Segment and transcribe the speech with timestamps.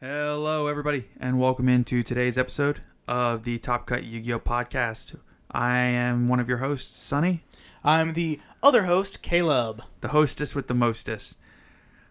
[0.00, 5.16] Hello, everybody, and welcome into today's episode of the Top Cut Yu Gi Oh podcast.
[5.52, 7.44] I am one of your hosts, Sunny,
[7.84, 9.82] I'm the other host, Caleb.
[10.00, 11.38] the hostess with the mostest.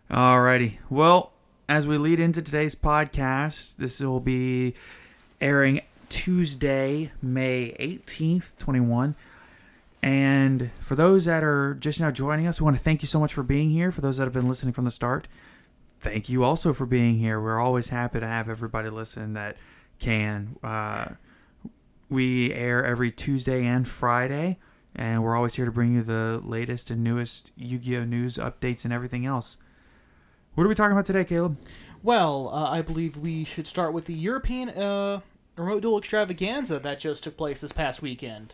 [0.09, 1.33] Alrighty, well,
[1.67, 4.73] as we lead into today's podcast, this will be
[5.41, 9.15] airing Tuesday, May 18th, 21.
[10.03, 13.21] And for those that are just now joining us, we want to thank you so
[13.21, 13.89] much for being here.
[13.89, 15.29] For those that have been listening from the start,
[16.01, 17.39] thank you also for being here.
[17.39, 19.55] We're always happy to have everybody listen that
[19.99, 20.57] can.
[20.61, 21.13] Uh,
[22.09, 24.59] we air every Tuesday and Friday,
[24.93, 28.03] and we're always here to bring you the latest and newest Yu Gi Oh!
[28.03, 29.57] news, updates, and everything else.
[30.53, 31.57] What are we talking about today, Caleb?
[32.03, 35.21] Well, uh, I believe we should start with the European uh,
[35.55, 38.53] remote duel extravaganza that just took place this past weekend.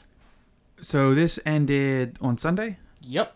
[0.82, 2.80] So this ended on Sunday.
[3.02, 3.36] Yep.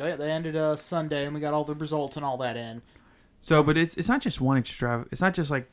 [0.00, 2.56] Oh, yeah, they ended uh, Sunday, and we got all the results and all that
[2.56, 2.82] in.
[3.40, 5.06] So, but it's it's not just one extra.
[5.10, 5.70] It's not just like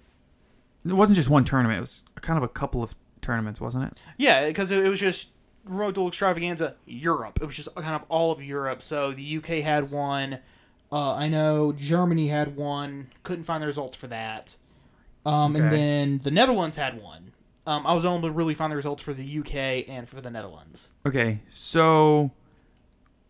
[0.85, 1.77] it wasn't just one tournament.
[1.77, 3.93] It was kind of a couple of tournaments, wasn't it?
[4.17, 5.29] Yeah, because it, it was just
[5.65, 7.39] Road to extravaganza Europe.
[7.41, 8.81] It was just kind of all of Europe.
[8.81, 10.39] So the UK had one.
[10.91, 13.11] Uh, I know Germany had one.
[13.23, 14.55] Couldn't find the results for that.
[15.25, 17.28] Um, And then the Netherlands had one.
[17.69, 20.31] Um, I was able to really find the results for the UK and for the
[20.31, 20.89] Netherlands.
[21.05, 22.31] Okay, so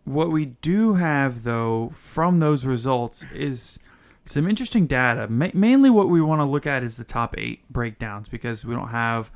[0.05, 3.79] what we do have though from those results is
[4.23, 5.27] some interesting data.
[5.27, 8.73] Ma- mainly, what we want to look at is the top eight breakdowns because we
[8.73, 9.29] don't have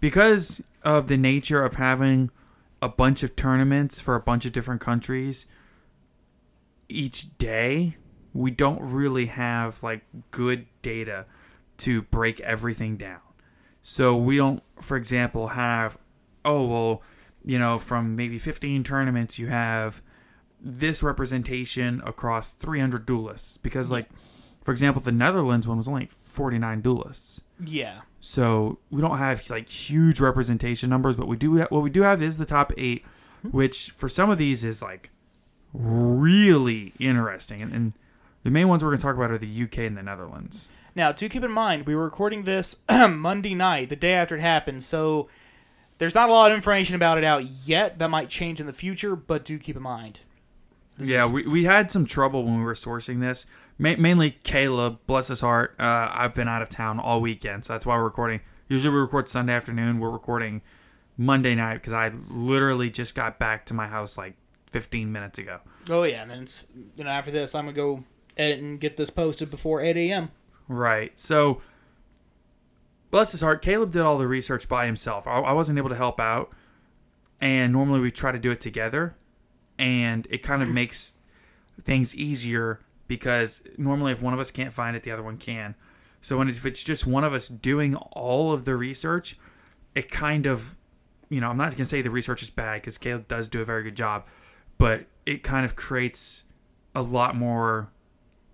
[0.00, 2.30] because of the nature of having
[2.82, 5.46] a bunch of tournaments for a bunch of different countries
[6.90, 7.96] each day.
[8.34, 11.24] We don't really have like good data
[11.78, 13.20] to break everything down.
[13.82, 15.98] So we don't, for example, have,
[16.44, 17.02] oh, well,
[17.44, 20.02] you know, from maybe 15 tournaments, you have
[20.60, 23.56] this representation across 300 duelists.
[23.56, 24.08] Because, like,
[24.62, 27.42] for example, the Netherlands one was only 49 duelists.
[27.64, 28.02] Yeah.
[28.20, 32.02] So we don't have like huge representation numbers, but we do ha- what we do
[32.02, 33.04] have is the top eight,
[33.42, 33.48] hmm.
[33.48, 35.10] which for some of these is like
[35.72, 37.60] really interesting.
[37.60, 37.92] And, and
[38.44, 40.68] the main ones we're going to talk about are the UK and the Netherlands.
[40.94, 44.40] Now, do keep in mind, we were recording this Monday night, the day after it
[44.40, 45.28] happened, so
[45.98, 47.98] there's not a lot of information about it out yet.
[47.98, 50.24] That might change in the future, but do keep in mind.
[50.98, 53.46] This yeah, is- we, we had some trouble when we were sourcing this.
[53.78, 55.74] Ma- mainly Caleb, bless his heart.
[55.78, 58.40] Uh, I've been out of town all weekend, so that's why we're recording.
[58.68, 59.98] Usually we record Sunday afternoon.
[59.98, 60.60] We're recording
[61.16, 64.34] Monday night because I literally just got back to my house like
[64.70, 65.60] 15 minutes ago.
[65.88, 66.66] Oh yeah, and then it's
[66.96, 68.04] you know after this, I'm gonna go
[68.36, 70.30] edit and get this posted before 8 a.m.
[70.68, 71.18] Right.
[71.18, 71.60] So,
[73.10, 75.26] bless his heart, Caleb did all the research by himself.
[75.26, 76.50] I, I wasn't able to help out,
[77.40, 79.16] and normally we try to do it together.
[79.78, 81.18] and it kind of makes
[81.82, 85.74] things easier because normally if one of us can't find it, the other one can.
[86.20, 89.36] So when if it's just one of us doing all of the research,
[89.94, 90.78] it kind of,
[91.28, 93.64] you know, I'm not gonna say the research is bad because Caleb does do a
[93.64, 94.26] very good job,
[94.78, 96.44] but it kind of creates
[96.94, 97.90] a lot more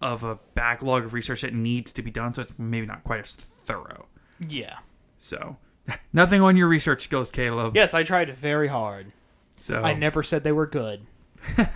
[0.00, 2.34] of a backlog of research that needs to be done.
[2.34, 4.06] So it's maybe not quite as thorough.
[4.46, 4.78] Yeah.
[5.16, 5.56] So
[6.12, 7.74] nothing on your research skills, Caleb.
[7.76, 9.12] Yes, I tried very hard.
[9.56, 11.00] So I never said they were good.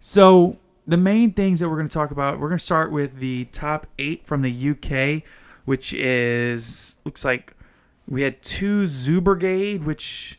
[0.00, 3.16] So the main things that we're going to talk about, we're going to start with
[3.18, 5.22] the top eight from the UK,
[5.64, 7.54] which is looks like
[8.08, 10.38] we had two Zubergade, which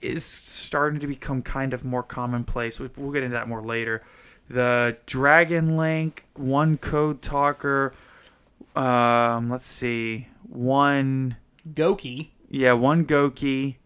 [0.00, 2.78] is starting to become kind of more commonplace.
[2.78, 4.02] We- We'll get into that more later.
[4.48, 7.92] The Dragon Link, one Code Talker.
[8.74, 11.36] Um, let's see, one
[11.68, 12.30] Goki.
[12.48, 13.76] yeah, one Goki,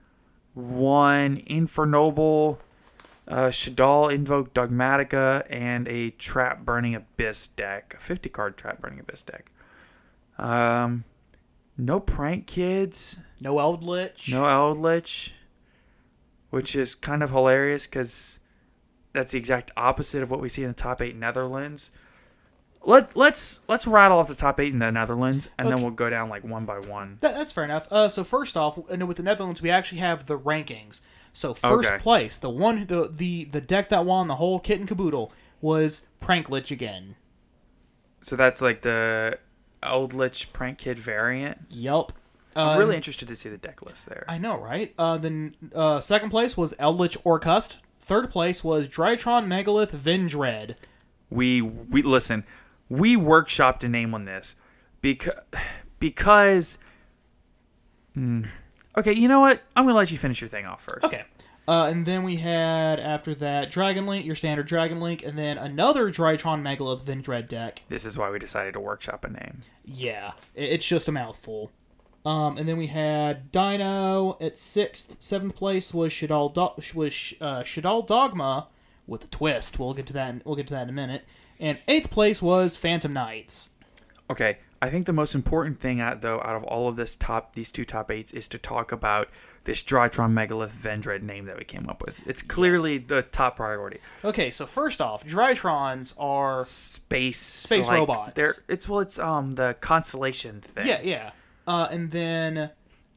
[0.54, 2.60] one Infernoble,
[3.26, 7.94] uh, Shaddoll Invoke Dogmatica, and a Trap Burning Abyss deck.
[7.96, 9.50] A 50 card Trap Burning Abyss deck.
[10.38, 11.04] Um,
[11.76, 14.30] no Prank Kids, No Eldritch.
[14.30, 15.34] no Eldritch,
[16.50, 18.38] which is kind of hilarious because
[19.12, 21.90] that's the exact opposite of what we see in the top eight Netherlands.
[22.84, 26.10] Let let's let's rattle off the top eight in the Netherlands, and then we'll go
[26.10, 27.16] down like one by one.
[27.20, 27.86] That, that's fair enough.
[27.92, 31.00] Uh, so first off, and with the Netherlands, we actually have the rankings.
[31.32, 31.98] So first Okay.
[32.02, 36.02] place, the one, the, the the deck that won the whole kit and caboodle was
[36.20, 37.14] Pranklich again.
[38.20, 39.38] So that's like the
[39.82, 41.58] Eldritch Prank Kid variant.
[41.70, 42.12] Yup.
[42.54, 44.24] I'm Uh, really interested to see the deck list there.
[44.28, 44.92] I know, right?
[44.98, 47.78] Uh, then uh, second place was Eldritch Orcust.
[48.04, 50.74] Third place was Drytron Megalith Vendread.
[51.30, 52.42] we we listen.
[52.88, 54.56] We workshopped a name on this
[55.00, 55.38] because
[56.00, 56.78] because.
[58.14, 58.46] Hmm.
[58.98, 59.62] okay, you know what?
[59.76, 61.04] I'm gonna let you finish your thing off first.
[61.04, 61.22] Okay.
[61.68, 65.56] Uh, and then we had after that Dragon Link, your standard Dragon Link, and then
[65.56, 67.82] another Drytron Megalith Vendread deck.
[67.88, 69.60] This is why we decided to workshop a name.
[69.84, 71.70] Yeah, it's just a mouthful.
[72.24, 75.16] Um, and then we had Dino at sixth.
[75.20, 78.68] Seventh place was Shaddoll Do- was uh, Shaddoll Dogma
[79.06, 79.78] with a twist.
[79.78, 80.28] We'll get to that.
[80.28, 81.24] In, we'll get to that in a minute.
[81.58, 83.70] And eighth place was Phantom Knights.
[84.30, 87.54] Okay, I think the most important thing out though out of all of this top
[87.54, 89.28] these two top eights is to talk about
[89.64, 92.26] this Drytron Megalith Vendread name that we came up with.
[92.26, 93.98] It's clearly the top priority.
[94.24, 98.32] Okay, so first off, Drytrons are Space Space like, robots.
[98.34, 100.86] They're it's well it's um the constellation thing.
[100.86, 101.30] yeah, yeah.
[101.66, 102.70] Uh, and then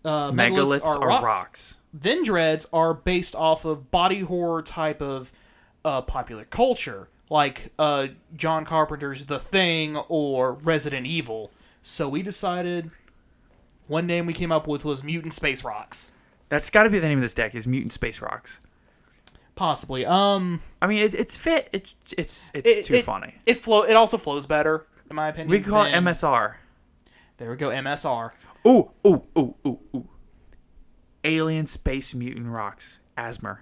[0.04, 1.80] uh, Megaliths megaliths are rocks.
[1.98, 5.32] Vendreads are based off of body horror type of
[5.84, 11.52] uh, popular culture, like uh, John Carpenter's The Thing or Resident Evil.
[11.82, 12.92] So we decided
[13.88, 16.12] one name we came up with was Mutant Space Rocks.
[16.50, 18.62] That's got to be the name of this deck is Mutant Space Rocks.
[19.56, 20.06] Possibly.
[20.06, 21.70] Um, I mean, it, it's fit.
[21.72, 23.36] It's it's it's it- too it- funny.
[23.46, 23.84] It flow.
[23.84, 25.50] It also flows better, in my opinion.
[25.50, 26.56] We call it MSR.
[27.38, 27.70] There we go.
[27.70, 28.32] MSR.
[28.68, 30.10] Ooh ooh ooh ooh ooh.
[31.24, 33.00] Alien Space Mutant Rocks.
[33.18, 33.60] Asmer.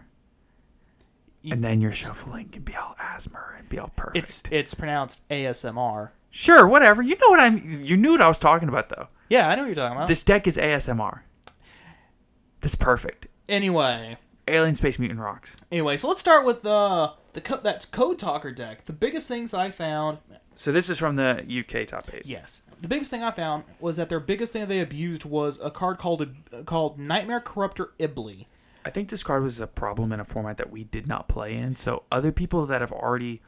[1.50, 4.18] And then your shuffling can be all Asmer and be all perfect.
[4.18, 6.10] It's it's pronounced ASMR.
[6.32, 7.02] sure, whatever.
[7.02, 7.62] You know what I'm.
[7.84, 9.08] You knew what I was talking about, though.
[9.30, 10.08] Yeah, I know what you're talking about.
[10.08, 11.22] This deck is ASMR.
[12.62, 13.28] That's perfect.
[13.50, 14.18] anyway,
[14.48, 15.58] Alien Space Mutant Rocks.
[15.72, 18.86] anyway, so let's start with uh, the co- that's Code Talker deck.
[18.86, 20.20] The biggest things I found,
[20.56, 22.26] So this is from the UK top eight.
[22.26, 25.72] yes, the biggest thing I found was that their biggest thing they abused was a
[25.72, 26.28] card called
[26.66, 28.46] called Nightmare Corruptor Iblee.
[28.86, 31.56] I think this card was a problem in a format that we did not play
[31.56, 31.76] in.
[31.76, 33.42] So other people that have already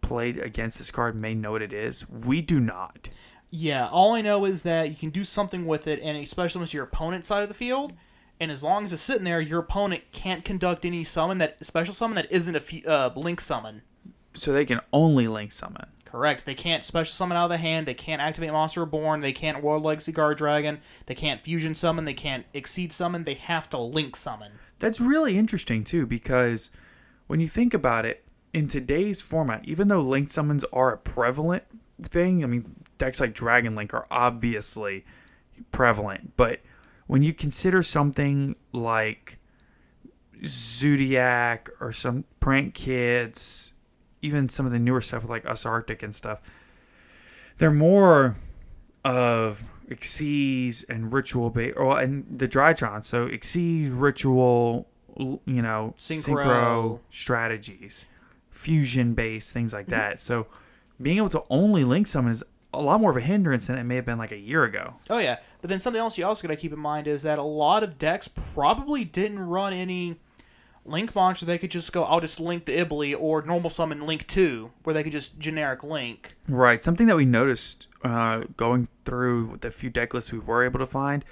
[0.00, 2.08] played against this card may know what it is.
[2.08, 3.08] We do not.
[3.50, 6.64] Yeah, all I know is that you can do something with it, and especially when
[6.64, 7.92] it's your opponent's side of the field.
[8.40, 11.94] And as long as it's sitting there, your opponent can't conduct any summon that special
[11.94, 13.82] summon that isn't a uh, link summon.
[14.34, 15.86] So they can only link summon.
[16.12, 16.44] Correct.
[16.44, 17.86] They can't special summon out of the hand.
[17.86, 19.20] They can't activate Monster Reborn.
[19.20, 20.82] They can't World Legacy Guard Dragon.
[21.06, 22.04] They can't fusion summon.
[22.04, 23.24] They can't exceed summon.
[23.24, 24.52] They have to link summon.
[24.78, 26.70] That's really interesting too, because
[27.28, 31.64] when you think about it, in today's format, even though link summons are a prevalent
[32.02, 32.66] thing, I mean,
[32.98, 35.06] decks like Dragon Link are obviously
[35.70, 36.60] prevalent, but
[37.06, 39.38] when you consider something like
[40.44, 43.71] Zodiac or some Prank Kids,
[44.22, 46.40] even some of the newer stuff like Ursarctic and stuff,
[47.58, 48.36] they're more
[49.04, 53.04] of Xyz and ritual bait, or and the Drytron.
[53.04, 56.44] So Xyz ritual, you know, Synchro.
[56.44, 58.06] synchro strategies,
[58.50, 59.96] fusion based things like mm-hmm.
[59.96, 60.20] that.
[60.20, 60.46] So
[61.00, 63.84] being able to only link summon is a lot more of a hindrance than it
[63.84, 64.94] may have been like a year ago.
[65.10, 67.38] Oh yeah, but then something else you also got to keep in mind is that
[67.38, 70.16] a lot of decks probably didn't run any
[70.84, 74.26] Link monster, they could just go, I'll just link the Iblee or normal summon Link
[74.26, 76.34] 2, where they could just generic link.
[76.48, 76.82] Right.
[76.82, 80.86] Something that we noticed uh, going through the few deck lists we were able to
[80.86, 81.24] find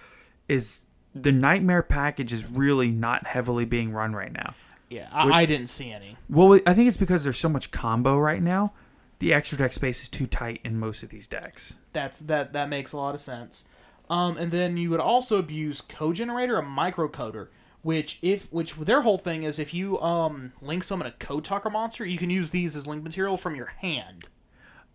[0.47, 4.55] is the Nightmare package is really not heavily being run right now.
[4.89, 6.17] Yeah, I, I didn't see any.
[6.29, 8.73] Well, I think it's because there's so much combo right now.
[9.21, 11.75] The extra deck space is too tight in most of these decks.
[11.93, 13.65] That's that that makes a lot of sense.
[14.09, 17.49] Um, and then you would also abuse code generator and microcoder,
[17.83, 21.71] which if which their whole thing is if you um link summon a code talker
[21.71, 24.25] monster, you can use these as link material from your hand.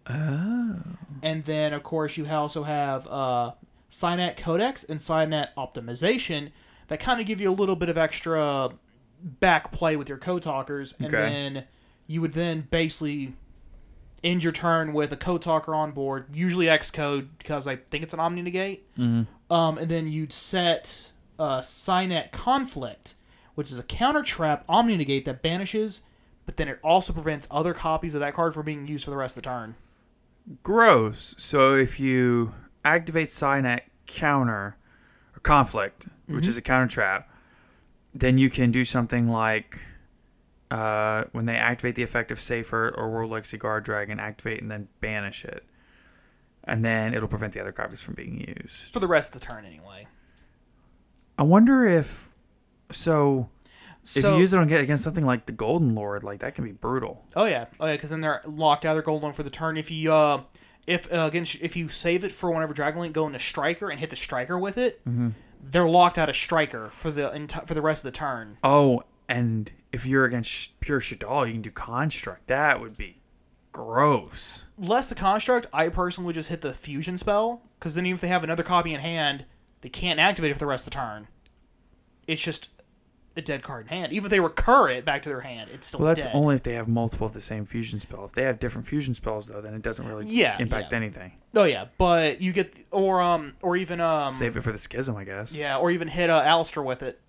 [0.07, 0.81] Oh.
[1.23, 3.51] And then of course you also have uh
[3.89, 6.51] Cynet Codex and Cynet Optimization
[6.87, 8.69] that kind of give you a little bit of extra
[9.23, 11.17] back play with your code talkers, and Okay.
[11.17, 11.63] then
[12.05, 13.33] you would then basically
[14.23, 18.13] end your turn with a code talker on board, usually Excode because I think it's
[18.13, 18.93] an Omni Negate.
[18.97, 19.53] Mm-hmm.
[19.53, 23.15] Um, and then you'd set uh, Cynet Conflict,
[23.55, 26.01] which is a counter trap Omni Negate that banishes,
[26.45, 29.17] but then it also prevents other copies of that card from being used for the
[29.17, 29.75] rest of the turn.
[30.63, 31.33] Gross.
[31.37, 34.77] So if you activate Cynet counter
[35.35, 37.29] or conflict, which is a counter trap,
[38.13, 39.83] then you can do something like
[40.71, 44.69] uh, when they activate the effect of Safer or World Legacy Guard Dragon, activate and
[44.69, 45.63] then banish it.
[46.63, 48.91] And then it'll prevent the other copies from being used.
[48.93, 50.07] For the rest of the turn, anyway.
[51.37, 52.29] I wonder if
[52.91, 53.49] so.
[54.03, 56.63] If So- you use it on against something like the Golden Lord, like that can
[56.63, 57.25] be brutal.
[57.35, 59.49] Oh yeah, oh yeah, because then they're locked out of their gold one for the
[59.49, 59.77] turn.
[59.77, 60.41] If you uh,
[60.85, 64.11] if uh, against if you save it for whenever Dragonlink go into Striker and hit
[64.11, 65.01] the Striker with it,
[65.61, 68.57] they're locked out of Striker for the enti- for the rest of the turn.
[68.63, 72.45] Oh, and if you're against pure Shaddoll, you can do construct.
[72.47, 73.17] That would be
[73.71, 74.63] gross.
[74.77, 78.21] Less the construct, I personally would just hit the fusion spell because then even if
[78.21, 79.45] they have another copy in hand,
[79.85, 81.27] they can't activate it for the rest of the turn.
[82.25, 82.71] It's just
[83.37, 84.13] a dead card in hand.
[84.13, 86.33] Even if they recur it back to their hand, it's still Well, that's dead.
[86.33, 88.25] only if they have multiple of the same fusion spell.
[88.25, 90.97] If they have different fusion spells, though, then it doesn't really Yeah, impact yeah.
[90.97, 91.33] anything.
[91.53, 95.15] oh yeah, but you get or um or even um Save it for the schism,
[95.17, 95.55] I guess.
[95.55, 97.21] yeah or even hit uh, Aleister with it.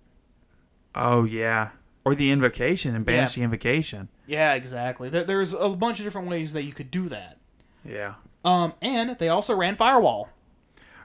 [0.95, 1.69] Oh yeah,
[2.05, 3.41] or the invocation and banish Yeah.
[3.41, 4.09] the invocation.
[4.25, 5.09] Yeah, exactly.
[5.09, 7.37] There, there's a bunch of different ways that you could do that.
[7.85, 8.15] Yeah.
[8.43, 10.29] Um, and they also ran Firewall.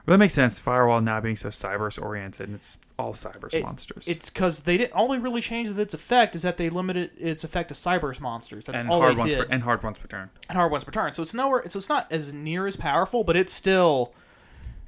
[0.05, 0.59] Well, that makes sense.
[0.59, 4.03] Firewall now being so Cyberse oriented, and it's all Cyberse It- monsters.
[4.05, 4.91] It's because they didn't.
[4.93, 8.19] All they really changed with its effect is that they limited its effect to Cyberse
[8.19, 8.65] monsters.
[8.65, 9.47] That's and all hard they ones did.
[9.47, 10.29] per, and hard ones per turn.
[10.49, 11.13] and hard ones per turn.
[11.13, 11.63] So it's nowhere.
[11.69, 14.13] So it's not as near as powerful, but it's still,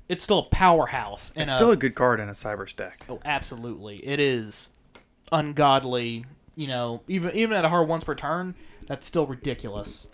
[0.09, 1.31] it's still a powerhouse.
[1.35, 3.05] And It's a- still a good card in a Cyberse deck.
[3.07, 4.69] oh, absolutely, it is
[5.31, 6.25] ungodly.
[6.57, 8.55] You know, even even at a hard once per turn,
[8.87, 10.07] that's still ridiculous.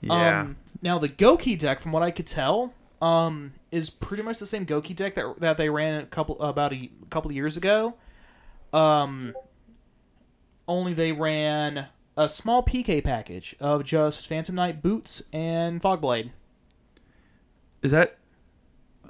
[0.00, 0.40] Yeah.
[0.40, 4.46] Um, now the Goki deck, from what I could tell, um, is pretty much the
[4.46, 7.96] same Goki deck that that they ran a couple about a couple years ago.
[8.72, 9.34] Um,
[10.68, 16.30] only they ran a small PK package of just Phantom Knight boots and Fogblade.
[17.82, 18.18] Is that?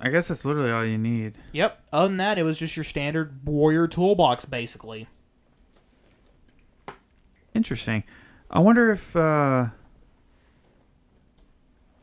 [0.01, 1.35] I guess that's literally all you need.
[1.53, 1.85] Yep.
[1.93, 5.09] Other than that, it was just your standard warrior toolbox, basically.
[7.55, 8.03] Interesting.
[8.51, 9.69] I wonder if uh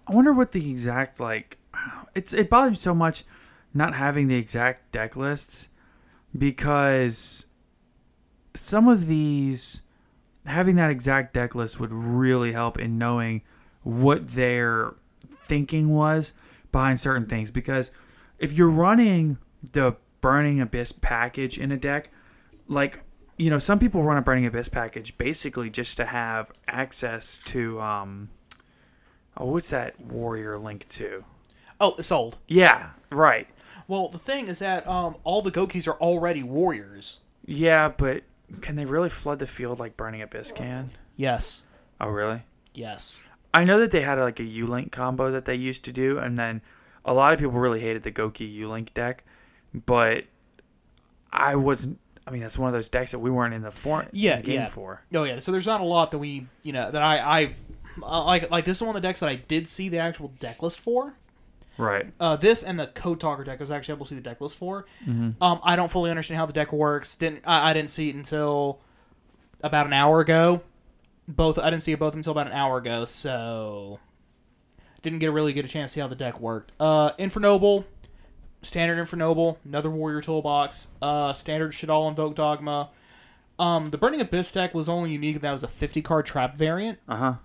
[0.08, 1.58] I wonder what the exact like
[2.16, 3.24] it's it bothers me so much
[3.74, 5.70] not having the exact deck lists
[6.38, 7.46] because
[8.54, 9.82] some of these
[10.46, 13.42] having that exact deck list would really help in knowing
[13.84, 14.94] what their
[15.28, 16.34] thinking was
[16.72, 17.52] behind certain things.
[17.52, 17.92] Because
[18.40, 19.38] if you're running
[19.72, 22.12] the burning abyss package in a deck
[22.68, 23.04] like
[23.38, 27.82] you know some people run a burning abyss package basically just to have access to
[27.82, 28.30] um
[29.38, 31.24] oh what's that warrior link to
[31.82, 32.38] Oh, it's old.
[32.48, 33.48] yeah right
[33.88, 37.20] Well, the thing is that um, all the Gokis are already warriors.
[37.46, 38.24] yeah but
[38.62, 41.64] can they really flood the field like burning abyss can Yes.
[42.00, 43.22] oh really Yes.
[43.54, 46.18] I know that they had like a U Link combo that they used to do,
[46.18, 46.62] and then
[47.04, 49.26] a lot of people really hated the Goki U Link deck,
[49.74, 50.24] but
[51.34, 52.00] I wasn't.
[52.26, 54.38] I mean, that's one of those decks that we weren't in the, for- in yeah,
[54.38, 54.68] the game yeah.
[54.68, 55.04] for.
[55.14, 57.60] Oh yeah, so there's not a lot that we, you know, that I I've
[58.02, 60.30] uh, like like this is one of the decks that I did see the actual
[60.40, 61.16] deck list for.
[61.82, 62.12] Right.
[62.20, 64.42] Uh, this and the Code Talker deck I was actually able to see the deck
[64.42, 64.86] list for.
[65.06, 65.42] Mm-hmm.
[65.44, 67.16] Um, I don't fully understand how the deck works.
[67.16, 68.80] Didn't I, I didn't see it until
[69.62, 70.62] about an hour ago.
[71.28, 74.00] Both I didn't see it both until about an hour ago, so
[75.02, 76.72] didn't get a really good a chance to see how the deck worked.
[76.80, 77.86] Uh, Infernoble,
[78.62, 80.88] standard Infernoble, another Warrior toolbox.
[81.02, 82.90] Uh, standard Shaddoll Invoke Dogma.
[83.60, 85.42] Um, the Burning Abyss deck was only unique.
[85.42, 87.00] That was a 50 card trap variant.
[87.08, 87.38] Uh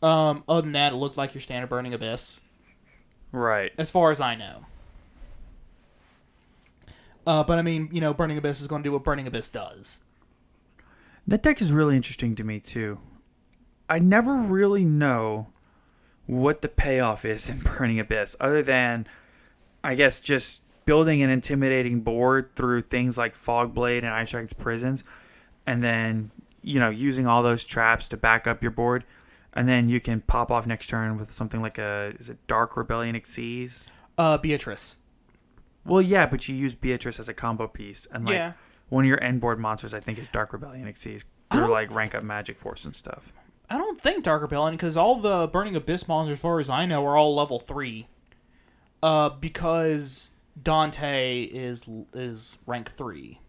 [0.00, 0.06] huh.
[0.06, 2.40] Um, other than that, it looked like your standard Burning Abyss,
[3.34, 3.72] Right.
[3.76, 4.66] as far as I know.
[7.26, 9.48] Uh, but I mean, you know, Burning Abyss is going to do what Burning Abyss
[9.48, 10.00] does.
[11.26, 13.00] That deck is really interesting to me too.
[13.88, 15.48] I never really know
[16.26, 19.06] what the payoff is in Burning Abyss, other than
[19.82, 25.02] I guess just building an intimidating board through things like Fogblade and Ice Dragon's Prisons,
[25.66, 26.30] and then
[26.62, 29.04] you know using all those traps to back up your board,
[29.54, 32.76] and then you can pop off next turn with something like a is it Dark
[32.76, 33.90] Rebellion Xyz?
[34.18, 34.98] Uh, Beatrice.
[35.86, 38.52] Well, yeah, but you use Beatrice as a combo piece, and like Yeah.
[38.88, 41.90] one of your end board monsters, I think, is Dark Rebellion Xyz for don't- like
[41.94, 43.32] rank up Magic Force and stuff.
[43.70, 46.84] I don't think Dark Rebellion because all the Burning Abyss monsters, as far as I
[46.86, 48.08] know, are all level three.
[49.02, 50.30] Uh, because
[50.62, 53.40] Dante is is rank three.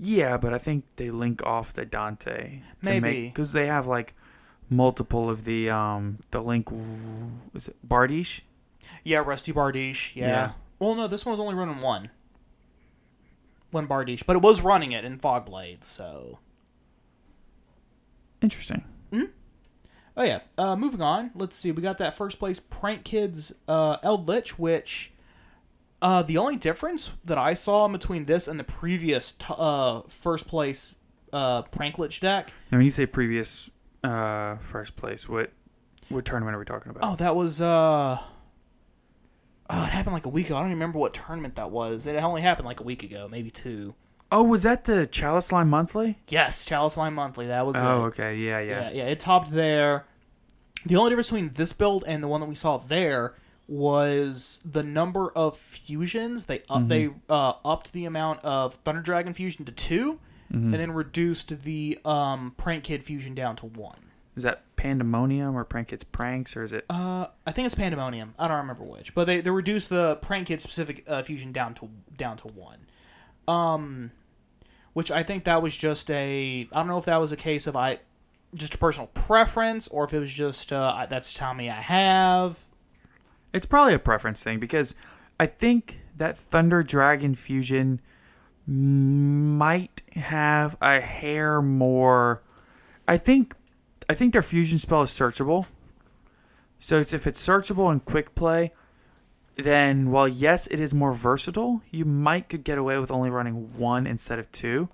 [0.00, 2.62] Yeah, but I think they link off the Dante.
[2.84, 3.28] Maybe.
[3.28, 4.14] because they have like
[4.70, 6.68] multiple of the um the link.
[7.54, 8.42] Is it Bardiche?
[9.04, 10.14] Yeah, Rusty Bardiche.
[10.14, 10.26] Yeah.
[10.28, 10.50] Yeah.
[10.78, 12.10] Well, no, this one was only running one.
[13.70, 15.82] One Bardiche, but it was running it in Fogblade.
[15.84, 16.38] So.
[18.40, 18.84] Interesting.
[20.18, 20.40] Oh yeah.
[20.58, 21.30] Uh, moving on.
[21.36, 21.70] Let's see.
[21.70, 25.12] We got that first place Prank Kids uh, Eldritch, which
[26.00, 30.46] uh, the only difference that I saw between this and the previous t- uh, first
[30.46, 30.96] place
[31.32, 32.52] uh, Prank Lich deck.
[32.70, 33.70] Now, when you say previous
[34.04, 35.50] uh first place, what
[36.08, 37.04] what tournament are we talking about?
[37.04, 38.18] Oh, that was uh.
[39.70, 40.56] Oh, it happened like a week ago.
[40.56, 42.06] I don't even remember what tournament that was.
[42.06, 43.94] It only happened like a week ago, maybe two.
[44.32, 46.18] Oh, was that the Chalice Line Monthly?
[46.28, 47.48] Yes, Chalice Line Monthly.
[47.48, 47.76] That was.
[47.76, 48.08] Oh, it.
[48.08, 48.36] okay.
[48.36, 48.80] Yeah, yeah.
[48.80, 50.06] Yeah, yeah, it topped there.
[50.86, 53.34] The only difference between this build and the one that we saw there
[53.68, 56.46] was the number of fusions.
[56.46, 60.18] They up they uh, upped the amount of Thunder Dragon fusion to 2
[60.50, 63.98] and then reduced the um, Prank Kid fusion down to one.
[64.34, 66.86] Is that Pandemonium or Prank Kids Pranks or is it?
[66.88, 68.34] Uh, I think it's Pandemonium.
[68.38, 71.74] I don't remember which, but they, they reduced the Prank Kid specific uh, fusion down
[71.74, 72.78] to down to one.
[73.46, 74.12] Um,
[74.94, 77.66] which I think that was just a I don't know if that was a case
[77.66, 77.98] of I
[78.54, 81.74] just a personal preference or if it was just uh, I- that's how many I
[81.80, 82.66] have.
[83.52, 84.94] It's probably a preference thing because
[85.40, 88.00] I think that Thunder Dragon fusion
[88.66, 92.42] might have a hair more.
[93.06, 93.54] I think
[94.08, 95.66] I think their fusion spell is searchable.
[96.78, 98.72] So it's, if it's searchable and quick play,
[99.56, 103.68] then while yes, it is more versatile, you might could get away with only running
[103.76, 104.88] one instead of two.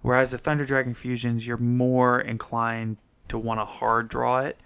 [0.00, 4.58] Whereas the Thunder Dragon fusions, you're more inclined to want to hard draw it.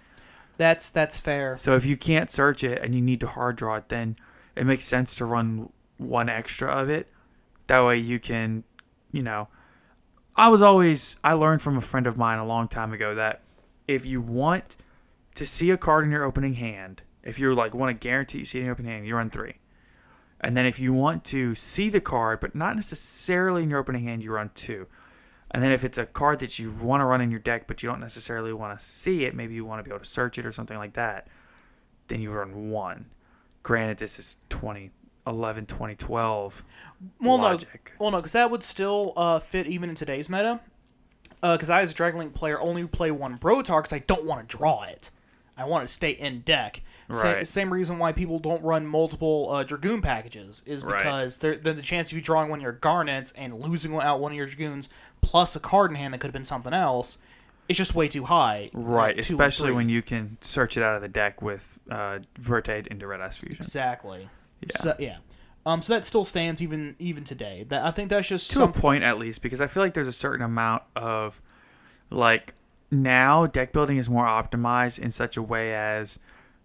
[0.59, 1.55] That's that's fair.
[1.55, 4.17] So if you can't search it and you need to hard draw it, then
[4.57, 7.07] it makes sense to run one extra of it.
[7.67, 8.65] That way you can,
[9.09, 9.47] you know,
[10.35, 13.39] I was always I learned from a friend of mine a long time ago that
[13.87, 14.75] if you want
[15.35, 18.45] to see a card in your opening hand, if you're like want to guarantee you
[18.45, 19.59] see it in your opening hand, you run three.
[20.41, 24.03] And then if you want to see the card, but not necessarily in your opening
[24.03, 24.87] hand, you run two.
[25.51, 27.81] And then if it's a card that you want to run in your deck, but
[27.81, 30.37] you don't necessarily want to see it, maybe you want to be able to search
[30.37, 31.27] it or something like that,
[32.07, 33.07] then you run one.
[33.63, 36.63] Granted, this is 2011, 2012
[37.19, 37.93] Well, logic.
[37.99, 40.59] no, well, no, because that would still uh, fit even in today's meta.
[41.41, 44.47] Because I, as a Dragon Link player, only play one Brotar because I don't want
[44.47, 45.09] to draw it.
[45.59, 46.81] I want it to stay in deck.
[47.11, 47.47] Sa- Right.
[47.47, 51.81] same reason why people don't run multiple uh, Dragoon packages is because there then the
[51.81, 54.89] chance of you drawing one of your Garnets and losing out one of your Dragoons
[55.21, 57.17] plus a card in hand that could have been something else,
[57.67, 58.69] it's just way too high.
[58.73, 62.85] Right, and especially when you can search it out of the deck with uh, Verte
[62.87, 63.57] into Red-Eyes Fusion.
[63.57, 64.29] exactly.
[64.61, 64.67] Yeah.
[64.77, 65.17] So, yeah.
[65.65, 65.81] Um.
[65.81, 67.65] So that still stands even even today.
[67.69, 69.93] That I think that's just to some a point at least because i feel like
[69.93, 71.41] there's a certain amount of
[72.09, 72.53] like
[72.91, 76.19] now deck building is more optimized in such a way as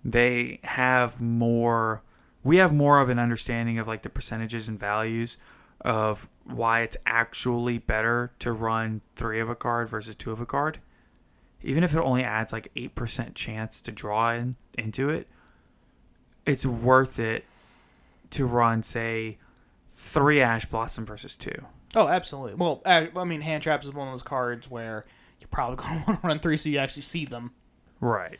[0.05, 2.03] they have more
[2.43, 5.39] we have more of an understanding of like the percentages and values
[5.81, 10.47] of why it's actually better to run three of a card versus two of a
[10.47, 10.79] card
[11.63, 15.27] even if it only adds like 8% chance to draw in, into it
[16.47, 17.45] it's worth it
[18.31, 19.39] to run say
[19.89, 21.65] three ash blossom versus two
[21.97, 22.55] Oh, absolutely.
[22.55, 25.05] Well, I, I mean, hand traps is one of those cards where
[25.45, 27.53] you're probably going to want to run three so you actually see them.
[28.01, 28.39] right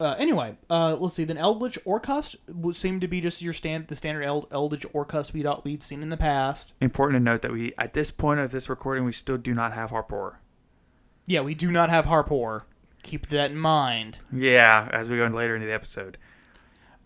[0.00, 1.22] Uh, anyway, uh, let's see.
[1.24, 5.32] Then Eldritch Orcust would seem to be just your stand, the standard Eld- Eldritch Orcust
[5.32, 6.74] we'd we'd seen in the past.
[6.80, 9.72] important to note that we at this point of this recording we still do not
[9.72, 10.36] have harpor
[11.26, 12.62] Yeah, we do not have Harpor.
[13.04, 14.20] Keep that in mind.
[14.32, 16.18] yeah as we go later into the episode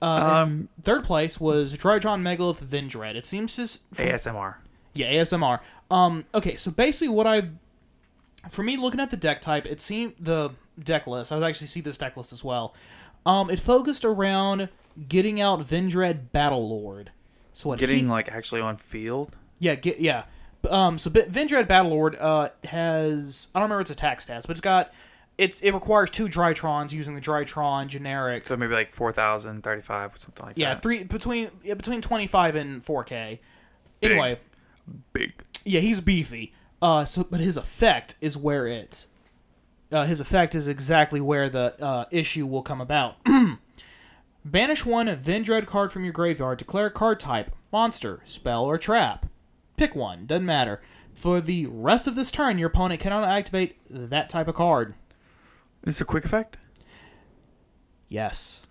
[0.00, 3.16] Uh, um Third place was Drytron Megalith Vendread.
[3.16, 4.54] It seems to from- asmr
[4.94, 5.60] Yeah, ASMR.
[5.90, 7.50] Um, okay, so basically what I've
[8.48, 11.32] for me looking at the deck type, it seemed the deck list.
[11.32, 12.74] I was actually see this deck list as well.
[13.26, 14.68] Um, it focused around
[15.08, 17.12] getting out Vendread Battle Lord.
[17.52, 20.24] So what getting he, like actually on field yeah, get yeah.
[20.68, 24.60] Um, so B- Vendread Battlelord uh has I don't remember its attack stats, but it's
[24.60, 24.92] got
[25.36, 28.44] it's it requires two Drytrons using the Drytron generic.
[28.44, 30.82] So maybe like 4,000, 35, or something like yeah, that.
[30.82, 33.40] three between yeah, between twenty five and four K.
[34.02, 34.38] Anyway,
[35.12, 35.32] Big.
[35.64, 36.52] yeah, he's beefy.
[36.80, 39.06] Uh, so but his effect is where it.
[39.90, 43.16] Uh, his effect is exactly where the uh, issue will come about.
[44.44, 46.58] Banish one Vendread card from your graveyard.
[46.58, 49.26] Declare a card type, monster, spell, or trap.
[49.76, 50.80] Pick one, doesn't matter.
[51.14, 54.92] For the rest of this turn, your opponent cannot activate that type of card.
[54.92, 54.94] Is
[55.84, 56.58] this is a quick effect?
[58.08, 58.62] Yes.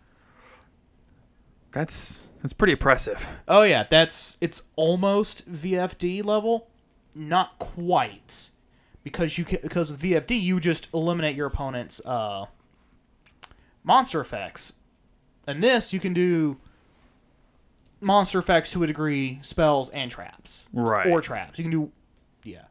[1.71, 3.37] That's that's pretty impressive.
[3.47, 6.66] Oh yeah, that's it's almost VFD level,
[7.17, 8.51] not quite,
[9.03, 12.45] because you can, because with VFD you just eliminate your opponent's uh,
[13.83, 14.73] monster effects,
[15.45, 16.57] and this you can do
[17.99, 21.07] monster effects to a degree, spells and traps, Right.
[21.07, 21.57] Or traps.
[21.57, 21.91] You can do,
[22.43, 22.65] yeah,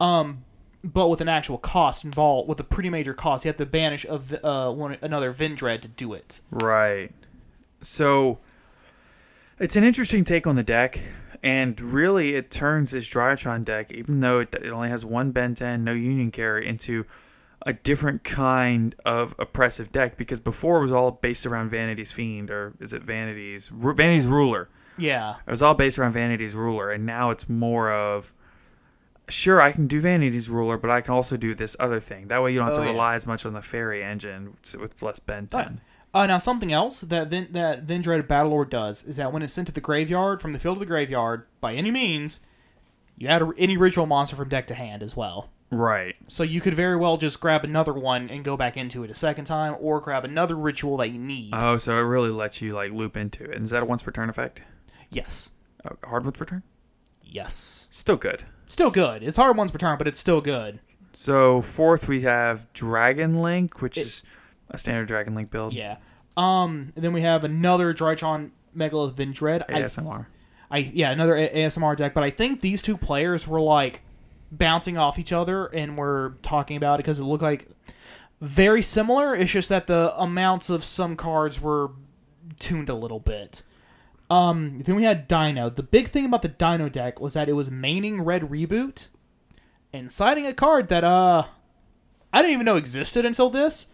[0.00, 0.44] um,
[0.82, 4.04] but with an actual cost involved, with a pretty major cost, you have to banish
[4.04, 6.40] a, uh, one another Vendread to do it.
[6.50, 7.12] Right.
[7.82, 8.38] So
[9.58, 11.00] it's an interesting take on the deck,
[11.42, 15.80] and really it turns this Drytron deck, even though it, it only has one Benten,
[15.80, 17.04] no Union carry, into
[17.66, 22.50] a different kind of oppressive deck because before it was all based around Vanity's Fiend,
[22.50, 24.68] or is it Vanity's Vanity's Ruler?
[24.98, 28.32] Yeah, It was all based around Vanity's Ruler, and now it's more of
[29.28, 32.28] sure I can do Vanity's Ruler, but I can also do this other thing.
[32.28, 32.92] That way you don't have Oh, to yeah.
[32.92, 35.78] rely as much on the fairy engine with less Benten.
[36.12, 39.68] Uh, now something else that Vin- that Vendread Battlelord does is that when it's sent
[39.68, 42.40] to the graveyard from the field to the graveyard, by any means,
[43.16, 45.50] you add a, any ritual monster from deck to hand as well.
[45.70, 46.16] Right.
[46.26, 49.14] So you could very well just grab another one and go back into it a
[49.14, 51.50] second time, or grab another ritual that you need.
[51.54, 53.54] Oh, so it really lets you like loop into it.
[53.54, 54.62] And is that a once per turn effect?
[55.10, 55.50] yes,
[55.88, 56.62] Oh, hard once per turn?
[57.22, 58.42] yes, Still good.
[58.66, 59.22] still good.
[59.22, 60.80] It's hard once per turn, but it's still good.
[61.12, 64.24] So fourth we have Dragon Link, which is
[64.70, 65.72] a standard Dragon Link build.
[65.74, 65.96] Yeah.
[66.36, 66.92] Um.
[66.94, 69.64] and then we have another Drytron Megalith Vendread.
[69.68, 70.26] I- ASMR.
[70.70, 74.02] I yeah, another A- ASMR deck, but I think these two players were like
[74.52, 77.68] bouncing off each other and were talking about it because it looked like
[78.40, 79.34] very similar.
[79.34, 81.90] It's just that the amounts of some cards were
[82.60, 83.62] tuned a little bit.
[84.30, 85.68] Um, then we had Dino.
[85.70, 89.08] The big thing about the Dino deck was that it was maining Red Reboot
[89.92, 91.44] and citing a card that uh
[92.32, 93.86] I didn't even know existed until this.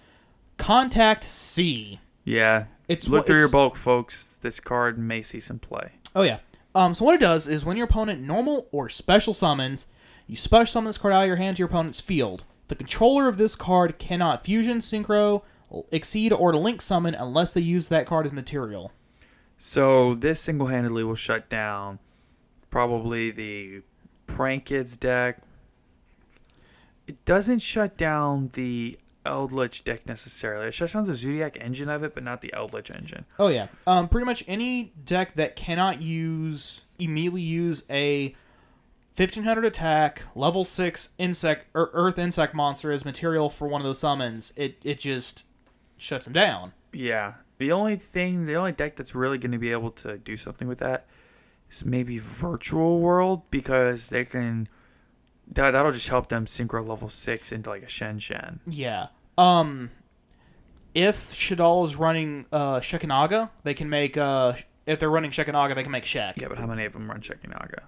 [0.57, 2.01] Contact C.
[2.25, 2.67] Yeah.
[2.89, 4.39] It's Look through your bulk, folks.
[4.39, 5.93] This card may see some play.
[6.15, 6.39] Oh yeah.
[6.75, 9.87] Um, so what it does is when your opponent normal or special summons,
[10.27, 12.45] you special summon this card out of your hand to your opponent's field.
[12.69, 15.43] The controller of this card cannot fusion, synchro,
[15.91, 18.93] exceed, or link summon unless they use that card as material.
[19.57, 21.99] So this single handedly will shut down
[22.71, 23.83] probably the
[24.27, 25.41] Prank Kids deck.
[27.07, 30.69] It doesn't shut down the Eldritch deck necessarily.
[30.69, 33.27] It shuts down the Zodiac engine of it, but not the Eldritch engine.
[33.39, 33.69] Oh yeah.
[33.87, 38.35] Um, pretty much any deck that cannot use immediately use a
[39.17, 43.99] 1500 attack, level six insect or earth insect monster as material for one of those
[43.99, 44.53] summons.
[44.57, 45.45] It it just
[45.97, 46.73] shuts them down.
[46.93, 47.35] Yeah.
[47.59, 50.69] The only thing, the only deck that's really going to be able to do something
[50.69, 51.07] with that
[51.71, 54.69] is maybe Virtual World because they can.
[55.49, 58.61] That, that'll just help them synchro level 6 into like a Shen Shen.
[58.67, 59.07] Yeah.
[59.39, 59.91] Um
[60.95, 64.55] if Shaddoll is running uh Shekhinaga, they can make uh
[64.87, 66.37] if they're running Shekhinaga, they can make Shek.
[66.41, 67.81] Yeah, but how many of them run Shekhinaga?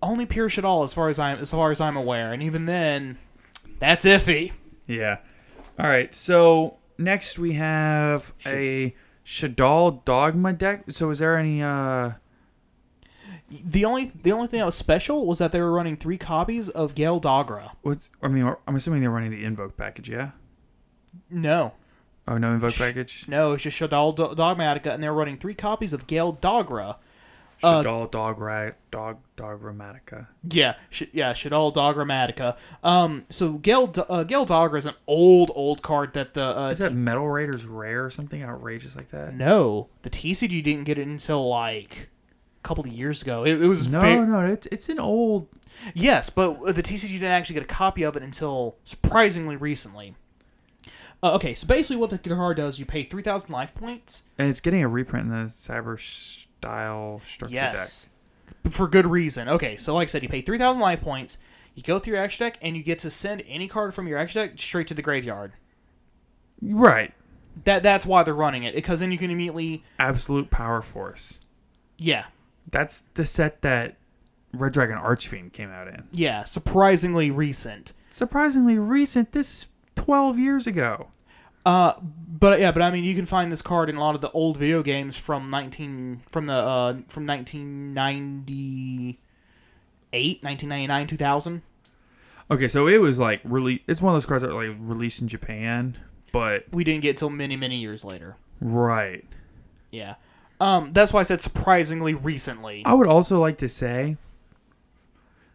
[0.00, 3.18] Only pure Shaddoll as far as I'm as far as I'm aware, and even then
[3.78, 4.52] that's iffy.
[4.86, 5.18] Yeah.
[5.78, 6.14] All right.
[6.14, 10.84] So next we have a Shadal Dogma deck.
[10.90, 11.62] So is there any?
[11.62, 12.12] uh
[13.50, 16.68] The only the only thing that was special was that they were running three copies
[16.68, 17.70] of Gale Dogra.
[17.82, 18.10] What's?
[18.22, 20.10] I mean, I'm assuming they're running the Invoke package.
[20.10, 20.32] Yeah.
[21.30, 21.72] No.
[22.26, 23.26] Oh no, Invoke package.
[23.26, 26.96] No, it's just Shaddoll Do- Dogmatica, and they're running three copies of Gale Dogra.
[27.62, 30.26] Uh, Shaddoll Dog Rat Dog Dogrammatica.
[30.48, 32.56] Yeah, sh- yeah, Shaddoll Dogrammatica.
[32.84, 36.78] Um, so Gale uh, Gale Dogra is an old old card that the uh, Is
[36.78, 39.34] that Metal Raiders rare or something outrageous like that?
[39.34, 42.10] No, the TCG didn't get it until like
[42.62, 43.44] couple of years ago.
[43.44, 45.48] It, it was No, ve- no, it's it's an old.
[45.94, 50.14] yes, but the TCG didn't actually get a copy of it until surprisingly recently.
[51.22, 54.22] Uh, okay, so basically what the card does, you pay three thousand life points.
[54.38, 58.08] And it's getting a reprint in the Cyber style structure Yes,
[58.64, 59.48] for good reason.
[59.48, 61.38] Okay, so like I said, you pay three thousand life points.
[61.74, 64.18] You go through your extra deck, and you get to send any card from your
[64.18, 65.52] extra deck straight to the graveyard.
[66.60, 67.12] Right.
[67.64, 71.40] That that's why they're running it because then you can immediately Absolute Power Force.
[71.96, 72.26] yeah
[72.70, 73.96] That's the set that
[74.52, 76.04] Red Dragon Archfiend came out in.
[76.12, 77.92] Yeah, surprisingly recent.
[78.10, 79.32] Surprisingly recent.
[79.32, 81.08] This is 12 years ago.
[81.66, 84.20] Uh, but yeah, but I mean, you can find this card in a lot of
[84.20, 89.18] the old video games from nineteen from the uh from nineteen ninety
[90.12, 91.62] eight, nineteen ninety nine, two thousand.
[92.50, 93.82] Okay, so it was like really.
[93.86, 95.98] It's one of those cards that were like released in Japan,
[96.32, 98.36] but We didn't get till many many years later.
[98.60, 99.24] right.
[99.90, 100.14] Yeah.
[100.60, 102.82] Um, that's why I said surprisingly recently.
[102.84, 104.16] I would also like to say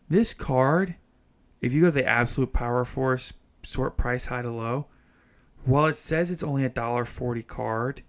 [0.09, 0.95] this card,
[1.61, 4.87] if you go to the absolute power force sort price high to low,
[5.65, 8.01] while it says it's only a dollar forty card,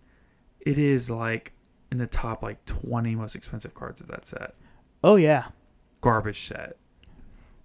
[0.61, 1.53] it is like
[1.91, 4.55] in the top like twenty most expensive cards of that set.
[5.03, 5.47] Oh yeah.
[6.01, 6.77] Garbage set.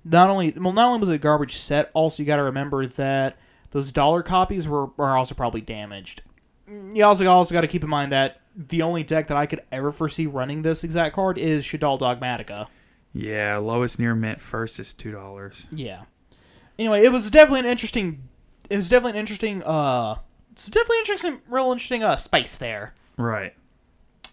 [0.06, 2.86] Not only well, not only was it a garbage set, also you got to remember
[2.86, 3.38] that
[3.72, 6.22] those dollar copies were are also probably damaged.
[6.94, 9.62] You also also got to keep in mind that the only deck that I could
[9.72, 12.68] ever foresee running this exact card is Shaddoll Dogmatica.
[13.14, 15.68] Yeah, lowest near mint first is two dollars.
[15.72, 16.04] Yeah.
[16.78, 18.24] Anyway, it was definitely an interesting.
[18.70, 19.64] It was definitely an interesting.
[19.64, 20.16] Uh,
[20.52, 22.04] it's definitely interesting, real interesting.
[22.04, 22.94] Uh, spice there.
[23.18, 23.54] Right.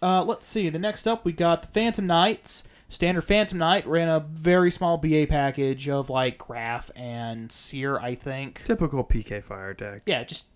[0.02, 0.68] Uh, let's see.
[0.68, 2.64] The next up, we got the Phantom Knights.
[2.88, 8.14] Standard Phantom Knight ran a very small BA package of like Graff and Cir, I
[8.14, 8.62] think.
[8.62, 10.02] Typical PK fire deck.
[10.06, 10.46] Yeah, just.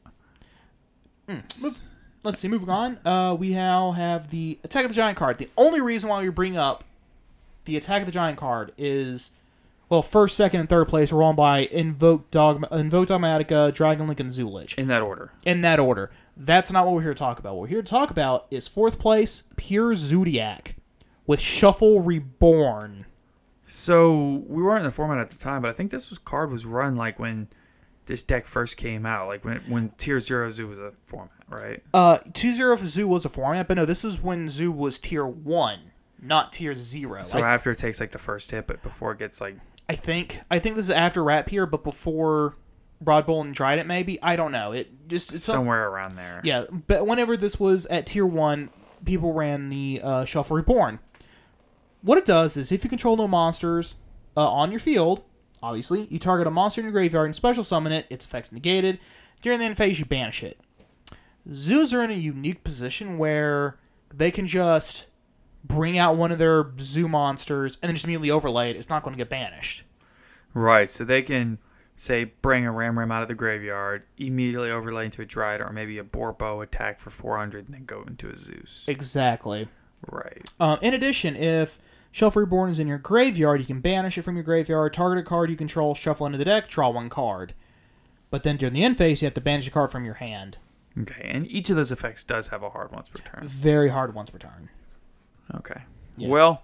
[1.30, 1.78] Mm, move-
[2.24, 2.48] let's see.
[2.48, 5.38] Moving on, uh, we now have the Attack of the Giant card.
[5.38, 6.84] The only reason why we bring up
[7.66, 9.30] the Attack of the Giant card is,
[9.88, 14.18] well, first, second, and third place were won by Invoke Dog, Invoke Dogmatica, Dragon Link,
[14.20, 15.32] and Zulich In that order.
[15.44, 16.10] in that order.
[16.36, 17.54] That's not what we're here to talk about.
[17.54, 20.74] What we're here to talk about is fourth place, Pure Zodiac,
[21.26, 23.04] with Shuffle Reborn.
[23.66, 26.50] So we weren't in the format at the time, but I think this was card
[26.50, 27.48] was run like when
[28.10, 31.80] this deck first came out, like when when Tier Zero Zoo was a format, right?
[31.94, 34.98] Uh, two zero for Zoo was a format, but no, this is when Zoo was
[34.98, 37.22] tier one, not tier zero.
[37.22, 39.54] So I, after it takes like the first hit, but before it gets like
[39.88, 42.56] I think I think this is after Ratpier, but before
[43.02, 44.72] Broadbull and Trident, maybe I don't know.
[44.72, 46.40] It just it's some- somewhere around there.
[46.42, 48.70] Yeah, but whenever this was at tier one,
[49.04, 50.98] people ran the uh, Shuffle Reborn.
[52.02, 53.94] What it does is if you control no monsters
[54.36, 55.22] uh, on your field,
[55.62, 58.98] obviously, you target a monster in your graveyard and special summon it, its effects negated.
[59.42, 60.58] During the end phase, you banish it.
[61.52, 63.78] Zoos are in a unique position where
[64.12, 65.06] they can just
[65.64, 68.76] bring out one of their zoo monsters and then just immediately overlay it.
[68.76, 69.84] It's not going to get banished.
[70.54, 70.90] Right.
[70.90, 71.58] So they can
[71.96, 75.70] say bring a Ram Ram out of the graveyard, immediately overlay into a Dryad or
[75.70, 78.84] maybe a Borbo attack for 400 and then go into a Zeus.
[78.88, 79.68] Exactly.
[80.10, 80.48] Right.
[80.58, 81.78] Um, in addition, if
[82.12, 85.26] Shuffle Reborn is in your graveyard, you can banish it from your graveyard, target a
[85.26, 87.54] card you control, shuffle into the deck, draw one card.
[88.30, 90.58] But then during the end phase, you have to banish a card from your hand.
[90.98, 91.22] Okay.
[91.24, 93.46] And each of those effects does have a hard once per turn.
[93.46, 94.70] Very hard once per turn.
[95.54, 95.82] Okay.
[96.16, 96.28] Yeah.
[96.28, 96.62] Well,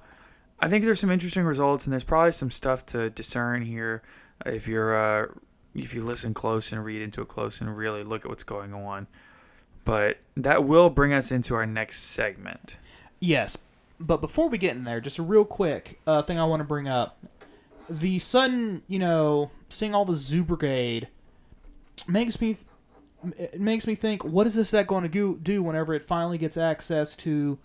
[0.59, 4.03] I think there's some interesting results, and there's probably some stuff to discern here
[4.45, 5.27] if you're uh,
[5.75, 8.75] if you listen close and read into it close and really look at what's going
[8.75, 9.07] on.
[9.85, 12.77] But that will bring us into our next segment.
[13.21, 13.57] Yes,
[13.99, 16.65] but before we get in there, just a real quick uh, thing I want to
[16.65, 17.19] bring up.
[17.89, 21.09] The sudden, you know, seeing all the Zoo Brigade
[22.09, 22.57] makes me
[23.39, 26.39] it makes me think, what is this deck going to go, do whenever it finally
[26.39, 27.59] gets access to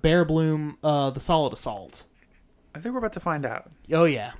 [0.00, 2.06] Bearbrumm, uh, the Solid Assault?
[2.74, 3.70] I think we're about to find out.
[3.92, 4.32] Oh yeah.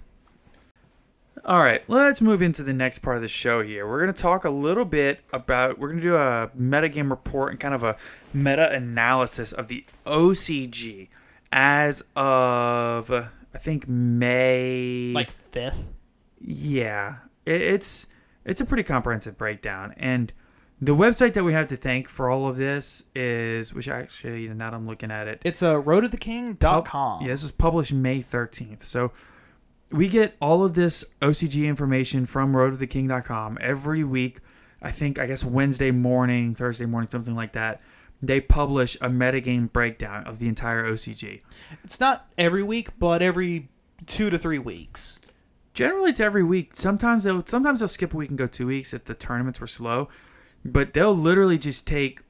[1.45, 3.87] All right, let's move into the next part of the show here.
[3.87, 7.51] We're going to talk a little bit about, we're going to do a metagame report
[7.51, 7.97] and kind of a
[8.33, 11.09] meta analysis of the OCG
[11.53, 15.13] as of, uh, I think, May.
[15.15, 15.93] Like fifth.
[16.41, 18.07] Yeah, it, it's
[18.45, 20.33] it's a pretty comprehensive breakdown, and
[20.81, 24.71] the website that we have to thank for all of this is, which actually now
[24.71, 27.23] that I'm looking at it, It's a road of uh, roadoftheking.com.
[27.23, 28.83] yeah, this was published May 13th.
[28.83, 29.13] So
[29.93, 34.41] we get all of this OCG information from roadoftheking.com every week.
[34.85, 37.81] I think, I guess Wednesday morning, Thursday morning, something like that.
[38.23, 41.41] They publish a metagame breakdown of the entire OCG.
[41.83, 43.69] It's not every week, but every
[44.07, 45.19] two to three weeks.
[45.75, 46.77] Generally, it's every week.
[46.77, 49.67] Sometimes they'll sometimes they'll skip a week and go two weeks if the tournaments were
[49.67, 50.09] slow,
[50.65, 52.21] but they'll literally just take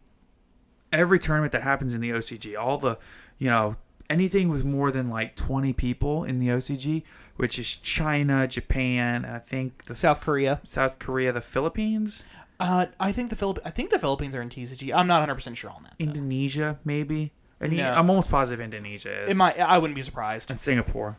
[0.92, 2.98] every tournament that happens in the OCG, all the
[3.38, 3.76] you know
[4.08, 7.02] anything with more than like twenty people in the OCG,
[7.36, 10.60] which is China, Japan, I think the South Korea.
[10.62, 12.24] South Korea, the Philippines,
[12.62, 13.58] Uh, I think the Philip.
[13.64, 14.94] I think the Philippines are in TCG.
[14.94, 15.94] I'm not 100 percent sure on that.
[15.98, 16.04] though.
[16.04, 17.32] Indonesia, maybe.
[17.60, 17.92] I think, No.
[17.92, 19.30] I'm almost positive Indonesia is.
[19.30, 19.58] It might.
[19.58, 20.50] I wouldn't be surprised.
[20.50, 21.16] and Singapore.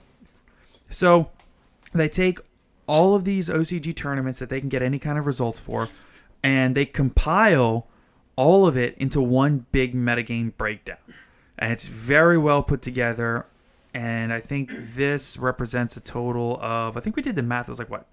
[0.89, 1.29] So
[1.93, 2.39] they take
[2.87, 5.89] all of these OCG tournaments that they can get any kind of results for,
[6.43, 7.87] and they compile
[8.35, 10.97] all of it into one big metagame breakdown.
[11.59, 13.45] And it's very well put together.
[13.93, 17.67] and I think this represents a total of I think we did the math.
[17.69, 18.07] It was like what,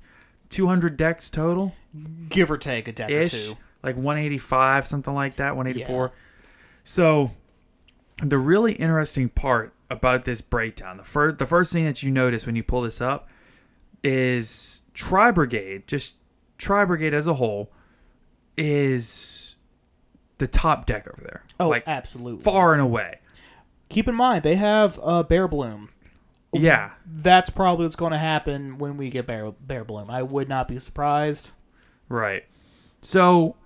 [0.51, 1.75] 200 decks total
[2.29, 3.55] Give or take a deck or two.
[3.83, 6.13] like 185, something like that, 184.
[6.85, 7.33] So,
[8.23, 12.47] the really interesting part about this breakdown, the first the first thing that you notice
[12.47, 13.29] when you pull this up
[14.05, 16.17] is Tri Brigade, just
[16.59, 17.73] Tri Brigade as a whole,
[18.57, 19.57] is
[20.39, 21.45] the top deck over there.
[21.59, 22.43] Oh, like absolutely.
[22.43, 23.19] far and away.
[23.89, 25.89] Keep in mind they have uh, Bearbrumm.
[26.53, 30.11] Yeah, That's probably what's going to happen when we get Bear Bearbrumm.
[30.11, 31.53] I would not be surprised.
[32.09, 32.45] Right.
[33.03, 33.57] So,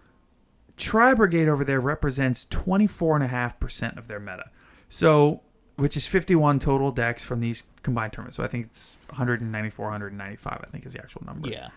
[0.76, 4.50] Tri Brigade over there represents 24.5% of their meta.
[4.88, 5.40] So,
[5.76, 8.36] which is 51 total decks from these combined tournaments.
[8.36, 11.68] So, I think it's 194, 195, I think is the actual number Yeah.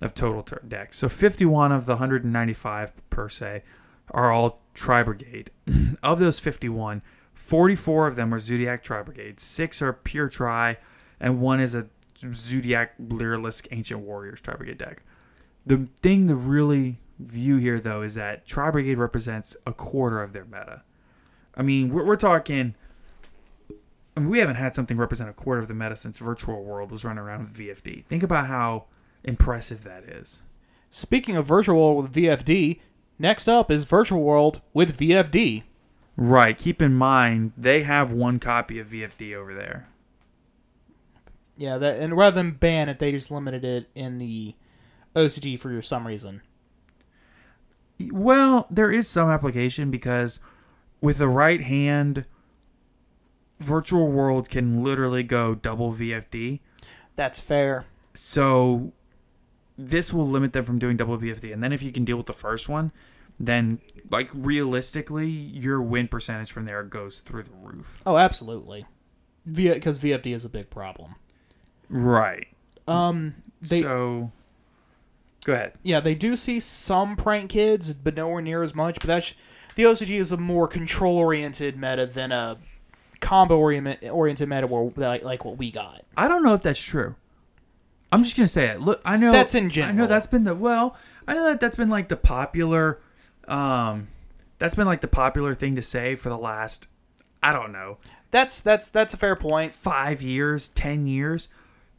[0.00, 0.98] of total tur decks.
[0.98, 3.62] So, 51 of the 195 per se
[4.10, 5.50] are all Tri Brigade.
[6.02, 7.02] of those 51,
[7.36, 10.78] 44 of them are Zodiac Tri Brigade, six are pure Tri,
[11.20, 15.04] and one is a Zodiac Lyrilusc Ancient Warriors Tri Brigade deck.
[15.66, 20.32] The thing to really view here, though, is that Tri Brigade represents a quarter of
[20.32, 20.82] their meta.
[21.54, 22.74] I mean, we're, we're talking.
[24.16, 26.90] I mean, we haven't had something represent a quarter of the meta since Virtual World
[26.90, 28.06] was running around with VFD.
[28.06, 28.86] Think about how
[29.22, 30.42] impressive that is.
[30.90, 32.80] Speaking of Virtual World with VFD,
[33.18, 35.64] next up is Virtual World with VFD.
[36.16, 36.56] Right.
[36.56, 39.88] Keep in mind, they have one copy of VFD over there.
[41.56, 44.54] Yeah, that and rather than ban it, they just limited it in the
[45.14, 46.42] OCG for some reason.
[48.10, 50.40] Well, there is some application because
[51.00, 52.26] with the right hand,
[53.58, 56.60] Virtual World can literally go double VFD.
[57.14, 57.86] That's fair.
[58.12, 58.92] So
[59.78, 61.52] this will limit them from doing double VFD.
[61.52, 62.92] And then if you can deal with the first one,
[63.38, 68.02] then like realistically, your win percentage from there goes through the roof.
[68.06, 68.86] Oh, absolutely.
[69.44, 71.14] V because VFD is a big problem.
[71.88, 72.48] Right.
[72.88, 74.32] Um, they so
[75.44, 75.72] go ahead.
[75.82, 78.98] yeah they do see some prank kids, but nowhere near as much.
[79.00, 79.34] But that's
[79.74, 82.58] the OCG is a more control oriented meta than a
[83.20, 86.02] combo oriented meta where like, like what we got.
[86.16, 87.14] I don't know if that's true.
[88.12, 88.80] I'm just gonna say it.
[88.80, 89.94] Look, I know That's in general.
[89.94, 90.96] I know that's been the well.
[91.26, 93.00] I know that that's been like the popular,
[93.48, 94.08] um,
[94.58, 96.88] that's been like the popular thing to say for the last,
[97.42, 97.98] I don't know,
[98.30, 99.72] That's that's that's a fair point.
[99.72, 101.48] five years, ten years.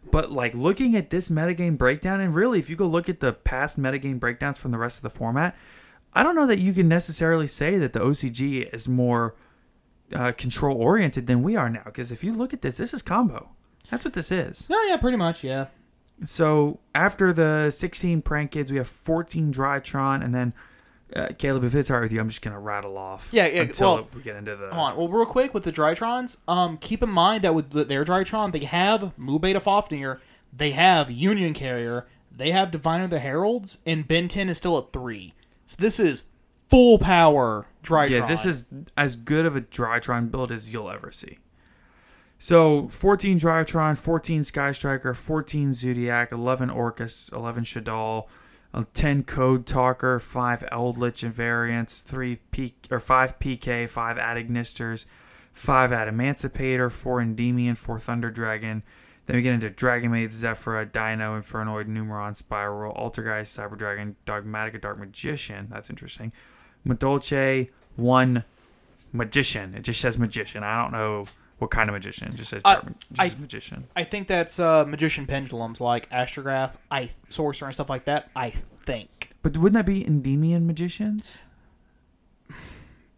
[0.10, 3.34] But like looking at this metagame breakdown, and really, if you go look at the
[3.34, 5.56] past metagame breakdowns from the rest of the format,
[6.14, 9.36] I don't know that you can necessarily say that the OCG is more
[10.14, 11.84] uh, control oriented than we are now.
[11.86, 13.50] Because if you look at this, this is combo.
[13.92, 14.70] That's what this is.
[14.70, 15.68] No, yeah, pretty much, yeah.
[16.26, 20.54] So after the 16 prank kids, we have 14 Drytron, and then
[21.16, 23.30] uh, Caleb, if it's alright with you, I'm just gonna rattle off.
[23.32, 24.74] Yeah, yeah, Until well, we get into the.
[24.74, 24.98] Hold on.
[24.98, 28.66] Well, real quick with the Drytrons, um, keep in mind that with their Drytron, they
[28.66, 30.20] have Mu Beta Fafnir,
[30.52, 35.34] they have Union Carrier, they have Diviner the Heralds, and Benten is still at 3.
[35.66, 36.24] So this is
[36.70, 38.10] full power Drytron.
[38.10, 38.66] Yeah, this is
[38.96, 41.38] as good of a Drytron build as you'll ever see.
[42.40, 48.28] So 14 Drytron, 14 Sky Striker, 14 Zodiac, 11 Orcust, 11 Shaddoll,
[48.74, 55.06] Um, 10 Code Talker, 5 Eldritch Invariants, 3 P or 5 PK, 5 @Ignisters,
[55.54, 58.84] 5 Adamancipator, 4 Endymion, 4 Thunder Dragon.
[59.26, 64.82] Then we get into Dragon Maid, Zefra, Dino, Infernoid, Numeron, Spiral, Altergeist, Cyber Dragon, Dogmatic,
[64.82, 65.68] Dark Magician.
[65.70, 66.32] That's interesting.
[66.86, 68.46] Madolce, one
[69.12, 69.76] magician.
[69.76, 70.64] It just says magician.
[70.64, 71.26] I don't know
[71.60, 72.36] what kind of magician.
[72.36, 73.86] Just I- dark, just I- magician.
[73.96, 78.30] I think that's uh, Magician Pendulums like Astrograph, I Sorcerer, and stuff like that.
[78.36, 79.30] I think.
[79.44, 81.40] But wouldn't that be Endymion magicians?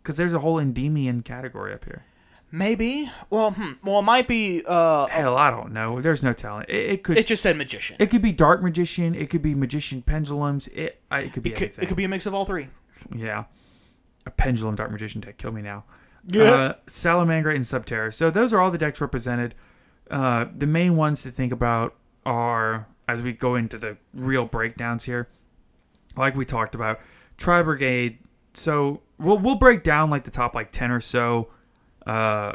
[0.02, 2.06] Because there's a whole Endymion category up here.
[2.52, 3.12] Maybe.
[3.30, 3.74] Well, hmm.
[3.84, 4.64] Well, it might be.
[4.68, 6.02] Uh, Hell, I don't know.
[6.02, 6.66] There's no telling.
[6.68, 7.18] It, it could.
[7.18, 7.96] it just said Magician.
[8.00, 9.14] it could be dark magician.
[9.14, 10.68] It could be magician pendulums.
[10.70, 11.00] It.
[11.12, 11.84] I, it could be It could, anything.
[11.84, 12.70] it could be a mix of all three.
[13.16, 13.44] Yeah.
[14.26, 15.38] A pendulum dark magician deck.
[15.38, 15.84] Kill me now.
[16.28, 16.44] Yeah.
[16.44, 18.14] Uh, Salamangreat and Subterror.
[18.14, 19.56] So those are all the decks represented.
[20.10, 21.96] Uh, the main ones to think about
[22.26, 25.30] are, as we go into the real breakdowns here,
[26.16, 27.00] like we talked about,
[27.38, 28.20] Tri Brigade.
[28.54, 31.50] So we'll, we'll break down like the top like 10 or so
[32.06, 32.54] uh,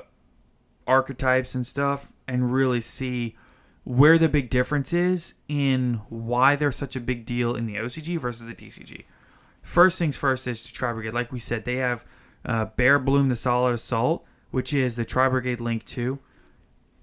[0.87, 3.37] archetypes and stuff and really see
[3.85, 8.19] where the big difference is in why they're such a big deal in the OCG
[8.19, 9.05] versus the TCG.
[9.63, 11.15] First things first is Tri Brigade.
[11.15, 12.05] Like we said, they have
[12.45, 16.19] uh, Bearbrumm the Solid Assault, which is the Tri Brigade Link 2.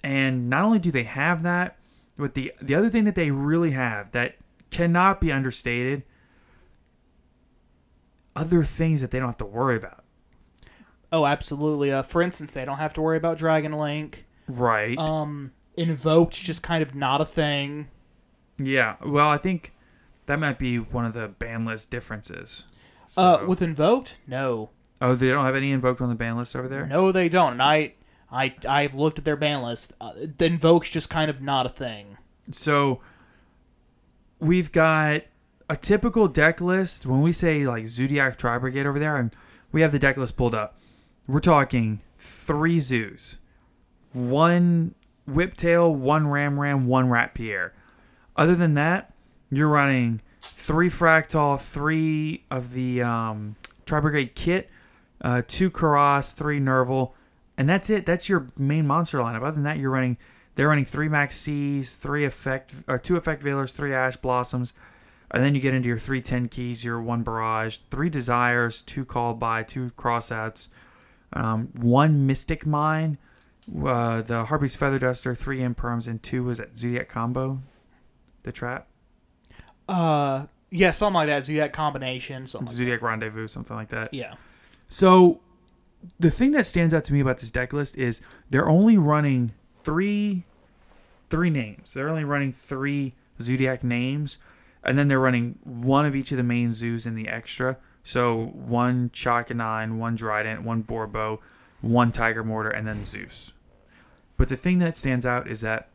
[0.03, 1.77] And not only do they have that,
[2.17, 4.35] but the the other thing that they really have that
[4.69, 6.03] cannot be understated,
[8.35, 10.03] other things that they don't have to worry about.
[11.11, 11.91] Oh, absolutely.
[11.91, 14.25] Uh, for instance, they don't have to worry about Dragon Link.
[14.47, 14.97] Right.
[14.97, 17.89] Um, invoked just kind of not a thing.
[18.57, 18.95] yeah.
[19.05, 19.73] Well, I think
[20.27, 22.65] that might be one of the ban list differences.
[23.17, 24.69] Uh, with invoked, no,
[25.01, 26.85] oh, they don't have any invoked on the ban list over there.
[26.85, 27.53] no, they don't.
[27.53, 27.93] And I,
[28.31, 29.93] I, I've looked at their ban list.
[29.99, 32.17] Uh, the invoke's just kind of not a thing.
[32.51, 33.01] So
[34.39, 35.23] we've got
[35.69, 37.05] a typical deck list.
[37.05, 39.35] When we say like Zodiac Tri Brigade over there, and
[39.71, 40.77] we have the deck list pulled up,
[41.27, 43.37] we're talking three zoos,
[44.13, 44.95] one
[45.29, 47.71] Whiptail, one Ram Ram, one Ratpier.
[48.35, 49.13] Other than that,
[49.49, 54.69] you're running three Fraktall, three of the um, Tri Brigade Kitt,
[55.21, 57.11] uh, two Kerass, three Nerval,
[57.57, 58.05] and that's it.
[58.05, 59.41] That's your main monster lineup.
[59.43, 60.17] Other than that, you're running.
[60.55, 64.73] They're running three Max C's, three effect or two effect Veilers, three Ash Blossoms,
[65.31, 69.39] and then you get into your three Tenkis, your one Barrage, three Desires, two Called
[69.39, 70.67] by, two Crossouts,
[71.33, 73.17] um, one Mystic Mine,
[73.85, 77.61] uh, the Harpy's Feather Duster, three Imperms, and two was that Zodiac combo,
[78.43, 78.87] the trap,
[79.87, 81.45] Uh, yeah, something like that.
[81.45, 82.47] Zodiac combination.
[82.47, 82.67] Something.
[82.67, 84.13] Like Zodiac Rendezvous, something like that.
[84.13, 84.33] Yeah.
[84.91, 85.39] So
[86.19, 89.53] the thing that stands out to me about this deck list is they're only running
[89.83, 90.43] three
[91.29, 91.93] three names.
[91.93, 94.37] They're only running three zodiac names,
[94.83, 97.77] and then they're running one of each of the main zoos in the extra.
[98.03, 101.39] So one Chakanine, one Drident, one Boarbow,
[101.79, 103.53] one Tigermortar, and then Zeus.
[104.35, 105.87] But the thing that stands out is that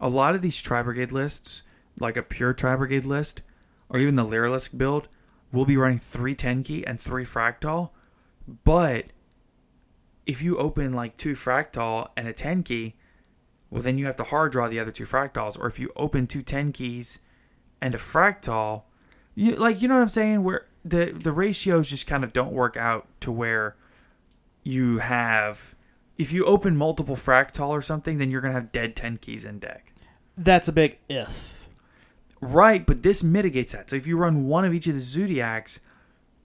[0.00, 1.64] a lot of these Tri Brigade lists,
[2.00, 3.42] like a pure Tri Brigade list,
[3.90, 5.08] or even the Lyrilusc build,
[5.54, 7.90] will be running three Tenki and three Fraktall.
[8.64, 9.06] But
[10.26, 12.94] if you open like two Fraktall and a Tenki,
[13.70, 15.58] well, then you have to hard draw the other two Fraktalls.
[15.58, 17.18] Or if you open two Tenkis
[17.80, 18.82] and a Fraktall,
[19.34, 20.44] you like, you know what I'm saying?
[20.44, 23.76] Where the, the ratios just kind of don't work out to where
[24.62, 25.74] you have.
[26.16, 29.58] If you open multiple Fraktall or something, then you're going to have dead Tenkis in
[29.58, 29.92] deck.
[30.36, 31.63] That's a big if.
[32.44, 33.90] Right, but this mitigates that.
[33.90, 35.80] So if you run one of each of the zodiacs,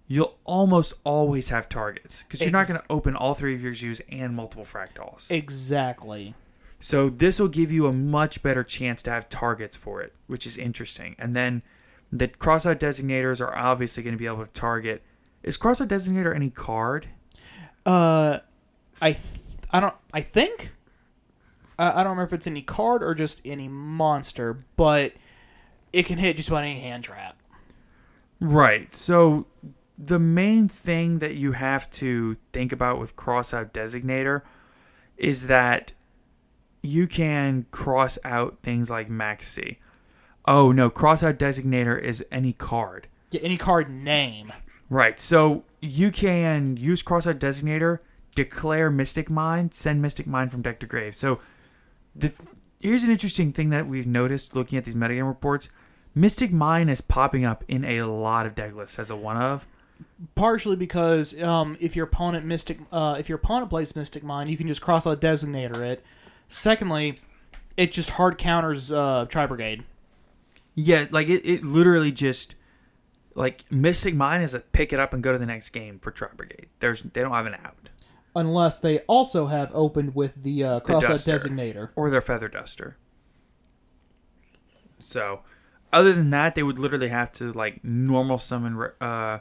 [0.08, 3.62] you'll almost always have targets because you're not Ex- going to open all three of
[3.62, 5.30] your zoos and multiple Fraktalls.
[5.30, 6.34] Exactly.
[6.80, 10.46] so this will give you a much better chance to have targets for it, which
[10.48, 11.16] is interesting.
[11.20, 11.62] And then
[12.12, 15.04] the crossout designators are obviously going to be able to target.
[15.44, 17.08] Is crossout designator any card?
[17.86, 18.40] Uh,
[19.02, 20.72] I th- I don't I think
[21.78, 25.14] I, I don't remember if it's any card or just any monster, but
[25.94, 27.38] it can hit just about any hand trap.
[28.40, 28.94] Right.
[28.94, 29.48] So
[29.98, 34.44] the main thing that you have to think about with cross out designator
[35.18, 35.94] is that
[36.82, 39.80] you can cross out things like max C.
[40.46, 43.08] Oh no, cross out designator is any card.
[43.32, 44.54] Yeah, any card name.
[44.90, 45.20] Right.
[45.20, 48.00] So you can use cross out designator,
[48.36, 51.16] declare Mystic Mine, send Mystic Mine from deck to grave.
[51.16, 51.40] So
[52.16, 52.34] the
[52.80, 55.70] here's an interesting thing that we've noticed looking at these metagame reports.
[56.16, 59.68] Mystic Mine is popping up in a lot of deck lists as a one of.
[60.36, 64.58] Partially because um, if your opponent mystic, uh, if your opponent plays Mystic Mine, you
[64.58, 66.04] can just cross out designator it.
[66.48, 67.20] Secondly,
[67.76, 69.84] it just hard counters uh, Tri Brigade.
[70.76, 72.56] Yeah, like it, it literally just
[73.36, 76.12] like Mystic Mine is a pick it up and go to the next game for
[76.12, 76.68] Tri Brigade.
[76.80, 77.76] There's they don't have an out.
[78.36, 81.90] Unless they also have opened with the uh, The cross out designator.
[81.96, 82.98] Or their Feather Duster.
[85.00, 85.42] So
[85.92, 89.40] other than that, they would literally have to like normal summon uh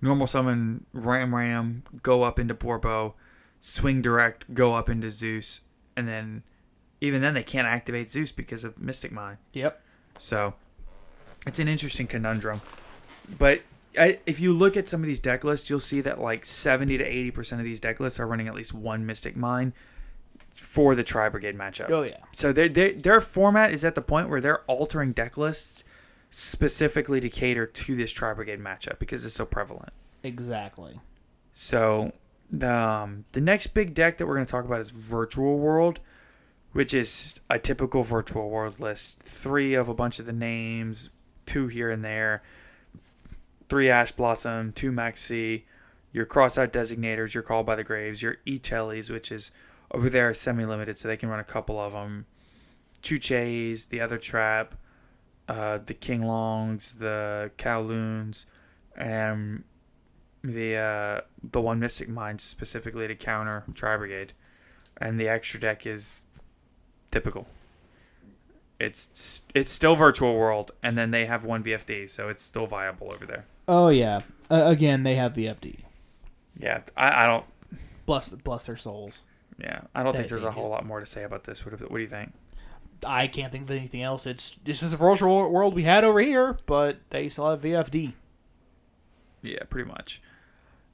[0.00, 3.14] normal summon Ram Ram, go up into Boarbow,
[3.60, 5.60] swing direct, go up into Zeus,
[5.96, 6.42] and then
[7.00, 9.38] even then they can't activate Zeus because of Mystic Mine.
[9.52, 9.80] Yep.
[10.18, 10.54] So
[11.46, 12.60] it's an interesting conundrum.
[13.38, 13.62] But
[13.98, 16.98] I, if you look at some of these deck lists, you'll see that like 70
[16.98, 19.72] to 80% of these deck lists are running at least one Mystic Mine
[20.54, 21.90] for the Tri Brigade matchup.
[21.90, 22.18] Oh, yeah.
[22.32, 25.84] So their their their format is at the point where they're altering deck lists
[26.30, 29.92] specifically to cater to this Tri Brigade matchup because it's so prevalent.
[30.22, 31.00] Exactly.
[31.52, 32.12] So
[32.50, 36.00] the um, the next big deck that we're going to talk about is Virtual World,
[36.72, 39.18] which is a typical Virtual World list.
[39.18, 41.10] Three of a bunch of the names,
[41.46, 42.42] two here and there,
[43.68, 45.64] three Ash Blossom, two Maxi,
[46.12, 49.50] your crossout designators, your Call by the Graves, your E-Teles, which is
[49.90, 52.26] over there semi-limited, so they can run a couple of them.
[53.02, 54.76] Two Chuches, the other trap,
[55.48, 58.46] uh, the Qinglongs, the Kauwloons,
[58.96, 59.64] and
[60.42, 64.32] the uh, the one Mystic Mine specifically to counter Tri Brigade,
[64.96, 66.24] and the extra deck is
[67.10, 67.46] typical.
[68.78, 73.12] It's it's still Virtual World, and then they have one VFD, so it's still viable
[73.12, 73.46] over there.
[73.66, 74.20] Oh yeah.
[74.50, 75.80] Uh, again, they have VFD.
[76.58, 77.44] Yeah, I, I don't.
[78.06, 79.26] Bless bless their souls.
[79.58, 81.64] Yeah, I don't think there's a thing whole lot more to say about this.
[81.64, 82.32] What, do- what do you think?
[83.06, 84.26] I can't think of anything else.
[84.26, 88.12] It's this is the virtual world we had over here, but they still have VFD.
[89.42, 90.22] Yeah, pretty much.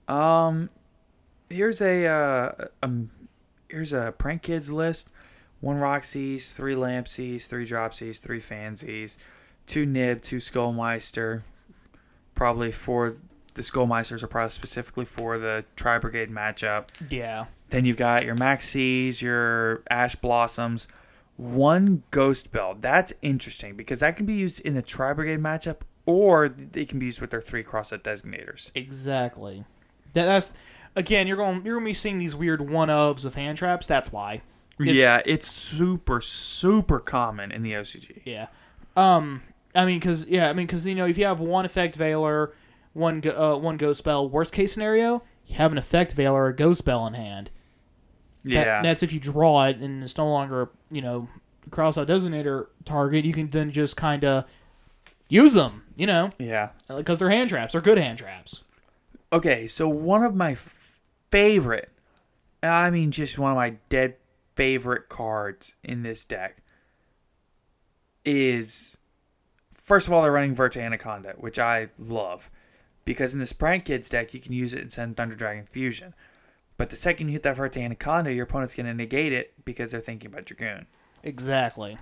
[0.09, 0.68] Um,
[1.49, 2.53] here's a uh,
[2.83, 3.11] um,
[3.68, 5.09] here's a prank kids list:
[5.61, 9.16] one Rocksies, three Lampsies, three Dropsies, three Fansies,
[9.66, 11.43] two Nib, two Skullmeister.
[12.41, 13.16] Probably for
[13.53, 16.88] the Skullmeisters are probably specifically for the Tri Brigade matchup.
[17.11, 17.45] Yeah.
[17.68, 20.88] Then you've got your Maxies, your Ash Blossoms,
[21.36, 22.78] one Ghost Belle.
[22.80, 26.99] That's interesting because that can be used in the Tri Brigade matchup, or they can
[26.99, 28.70] be used with their three cross-set designators.
[28.74, 29.64] Exactly.
[30.14, 30.55] That, that's
[30.97, 33.86] again, you're going you're going to be seeing these weird one ofs with hand traps.
[33.86, 34.41] That's why.
[34.78, 38.22] It's- yeah, it's super super common in the OCG.
[38.24, 38.47] Yeah.
[38.97, 39.43] Um.
[39.75, 42.53] I mean, because yeah, I mean, because you know, if you have one effect veiler,
[42.93, 46.53] one go- uh, one Ghost Belle, worst case scenario, you have an effect veiler, a
[46.55, 47.51] Ghost Belle in hand.
[48.45, 51.29] That- Yeah, that's if you draw it and it's no longer you know
[51.71, 53.25] cross out designator target.
[53.25, 54.45] You can then just kind of
[55.29, 55.85] use them.
[55.97, 56.71] You know, yeah.
[56.89, 57.73] because they're hand traps.
[57.73, 58.64] They're good hand traps.
[59.33, 61.91] Okay, so one of my f- favorite,
[62.62, 64.16] I mean, just one of my dead
[64.57, 66.62] favorite cards in this deck
[68.25, 68.97] is,
[69.91, 72.49] first of all, they're running Verte Anaconda, which I love.
[73.05, 76.14] Because in this Prank Kids deck, you can use it and send Thunder Dragon Fusion.
[76.76, 79.91] But the second you hit that Verte Anaconda, your opponent's going to negate it because
[79.91, 80.86] they're thinking about Dragoon.
[81.24, 81.99] Exactly.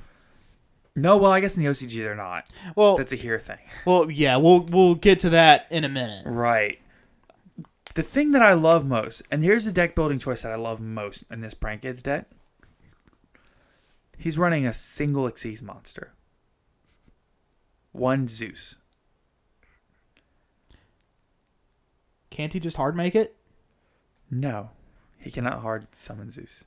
[0.95, 2.47] No, well, I guess in the OCG they're not.
[2.77, 3.61] Well, That's a here thing.
[3.87, 6.25] well, yeah, we'll we'll get to that in a minute.
[6.27, 6.81] Right.
[7.95, 10.83] The thing that I love most, and here's the deck building choice that I love
[10.83, 12.27] most in this Prank Kids deck.
[14.19, 16.13] He's running a single Xyz monster.
[17.99, 18.77] One Zeus.
[22.31, 23.37] Can't he just hard make it?
[24.31, 24.71] No,
[25.19, 26.65] he cannot hard summon Zeus.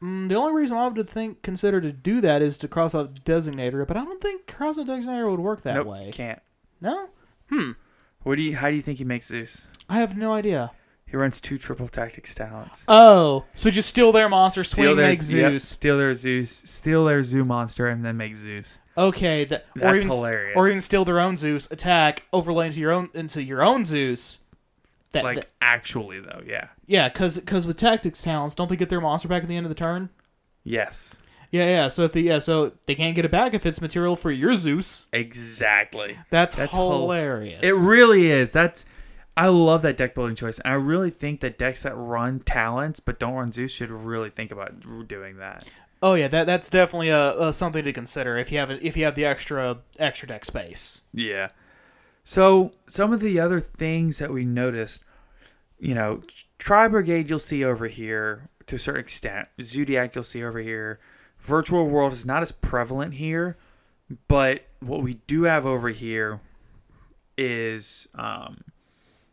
[0.00, 3.22] Mm, the only reason I would think consider to do that is to cross out
[3.24, 6.10] designator, but I don't think cross out designator would work that nope, way.
[6.12, 6.40] can't.
[6.80, 7.10] No,
[8.22, 8.56] What do you?
[8.56, 9.68] How do you think he makes Zeus?
[9.88, 10.70] I have no idea.
[11.10, 12.84] He runs two triple tactics talents.
[12.86, 15.64] Oh, so just steal their monster, Steal swing, their make yep, Zeus.
[15.68, 18.78] steal their Zeus, steal their Zoo monster, and then make Zeus.
[18.96, 20.56] Okay, that, or That's even hilarious.
[20.56, 24.38] or even steal their own Zeus, attack, overlay into your own into your own Zeus.
[25.12, 28.88] That, Like that- actually, though, yeah, yeah, because because with tactics talents, don't they get
[28.88, 30.10] their monster back at the end of the turn?
[30.62, 31.18] yes,
[31.50, 31.88] Yeah, yeah.
[31.88, 34.54] So if the yeah, so they can't get it back if it's material for your
[34.54, 35.08] Zeus.
[35.12, 36.16] exactly.
[36.30, 37.58] That's, That's hilarious.
[37.64, 38.52] It really is.
[38.52, 38.86] That's
[39.40, 43.00] I love that deck building choice, and I really think that decks that run talents
[43.00, 45.66] but don't run Zeus should really think about doing that.
[46.02, 49.06] Oh yeah, that that's definitely a, a something to consider if you have if you
[49.06, 51.00] have the extra extra deck space.
[51.14, 51.48] Yeah.
[52.22, 55.04] So some of the other things that we noticed,
[55.78, 56.22] you know,
[56.58, 59.48] Tri Brigade you'll see over here to a certain extent.
[59.62, 61.00] Zodiac you'll see over here.
[61.38, 63.56] Virtual World is not as prevalent here,
[64.28, 66.40] but what we do have over here
[67.38, 68.58] is um,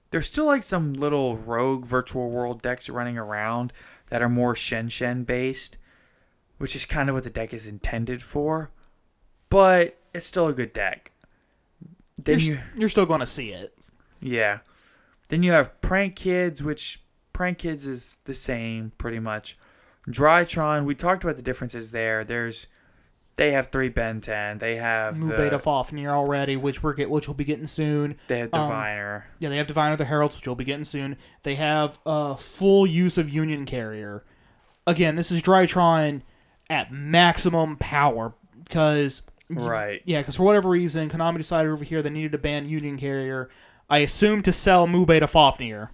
[0.10, 3.74] there's still like some little rogue Virtual World decks running around
[4.10, 5.78] that are more Shenshen based,
[6.58, 8.72] which is kind of what the deck is intended for,
[9.49, 11.12] but it's still a good deck.
[12.22, 13.78] Then You're, you, you're still going to see it.
[14.20, 14.60] yeah.
[15.30, 17.01] Then you have Prank Kids, which
[17.34, 19.58] Prank Kids is the same pretty much.
[20.08, 22.24] Drytron, we talked about the differences there.
[22.24, 22.68] There's
[23.38, 24.59] they have three Benten.
[24.59, 28.17] They have Mu the, Beta Fafnir already, which we're get which we'll be getting soon.
[28.27, 29.27] they have um, Diviner.
[29.39, 31.17] Yeah, they have Diviner the Heralds, which we'll be getting soon.
[31.43, 34.23] They have uh, full use of Union Carrier.
[34.85, 36.23] Again, this is Drytron
[36.69, 38.33] at maximum power
[38.63, 40.01] because Right.
[40.05, 43.49] yeah, because for whatever reason, Konami decided over here they needed to ban Union Carrier.
[43.89, 45.91] I assume to sell Mu Beta Fafnir.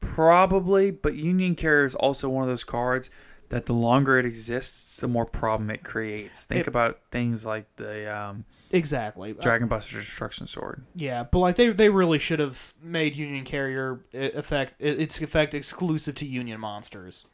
[0.00, 3.10] Probably, but Union Carrier is also one of those cards
[3.50, 6.44] that the longer it exists, the more problem it creates.
[6.46, 9.32] Think It- about things like the um, Exactly.
[9.32, 10.84] Dragon Buster Destruction Sword.
[10.94, 16.14] Yeah, but like they they really should have made Union Carrier effect its effect exclusive
[16.16, 17.26] to Union monsters.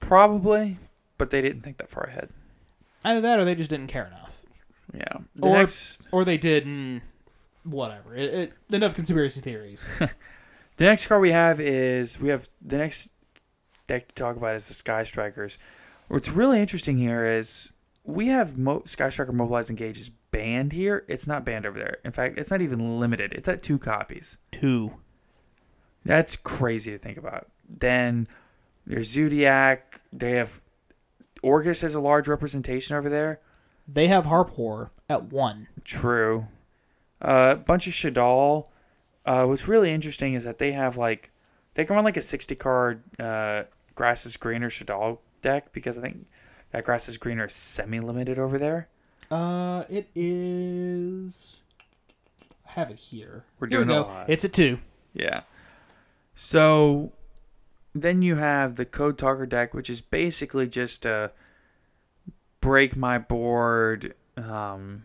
[0.00, 0.78] Probably,
[1.18, 2.30] but they didn't think that far ahead.
[3.04, 4.42] Either that, or they just didn't care enough,
[4.92, 5.18] Yeah.
[5.34, 7.02] The or next or they did and
[7.64, 8.14] whatever.
[8.14, 9.84] It, it, enough conspiracy theories.
[10.76, 13.12] The next card we have is we have the next
[13.86, 15.58] deck to talk about is the Sky Strikers.
[16.08, 17.70] What's really interesting here is
[18.04, 21.04] we have Mo- Sky Striker Mobilized Engage is banned here.
[21.08, 21.98] It's not banned over there.
[22.04, 23.32] In fact, it's not even limited.
[23.32, 24.38] It's at two copies.
[24.50, 24.96] Two.
[26.04, 27.48] That's crazy to think about.
[27.68, 28.28] Then
[28.86, 30.02] there's Zodiac.
[30.12, 30.60] They have
[31.42, 33.40] Orcust has a large representation over there.
[33.86, 35.68] They have Harp Horror at one.
[35.84, 36.48] True.
[37.20, 38.66] A uh, bunch of Shaddoll.
[39.24, 41.30] Uh, what's really interesting is that they have like
[41.74, 43.64] They can run like a 60 card uh,
[43.94, 46.26] Grass is Greener Shaddoll deck because I think
[46.72, 48.88] that Grass is Greener is semi limited over there.
[49.30, 51.56] Uh, it is.
[52.66, 53.44] I have it here.
[53.58, 54.08] We're Here we doing a go.
[54.08, 54.30] lot.
[54.30, 54.78] It's a two.
[55.12, 55.42] Yeah.
[56.34, 57.12] So
[57.94, 61.30] then you have the Code Talker deck, which is basically just a
[62.60, 65.04] break my board, um,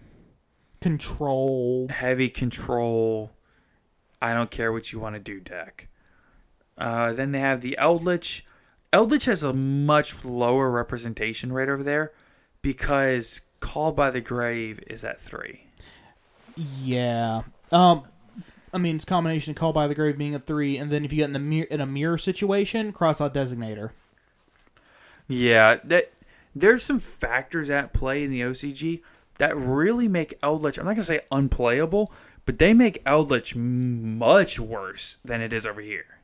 [0.81, 1.87] Control.
[1.89, 3.31] heavy control.
[4.21, 5.87] I don't care what you want to do deck.
[6.77, 8.45] Uh, then they have the Eldritch.
[8.91, 12.11] Eldritch has a much lower representation rate over there
[12.61, 15.65] because Called by the Grave is at three.
[16.55, 17.43] Yeah.
[17.71, 18.03] Um,
[18.73, 21.03] I mean, it's a combination of Call by the Grave being a three, and then
[21.03, 23.91] if you get in a mirror in a mirror situation, cross out Designator.
[25.27, 26.11] Yeah, that
[26.55, 29.01] there's some factors at play in the OCG
[29.37, 30.77] that really make Eldritch.
[30.77, 32.11] I'm not gonna say unplayable,
[32.45, 36.18] but they make Eldritch much worse than it is over here.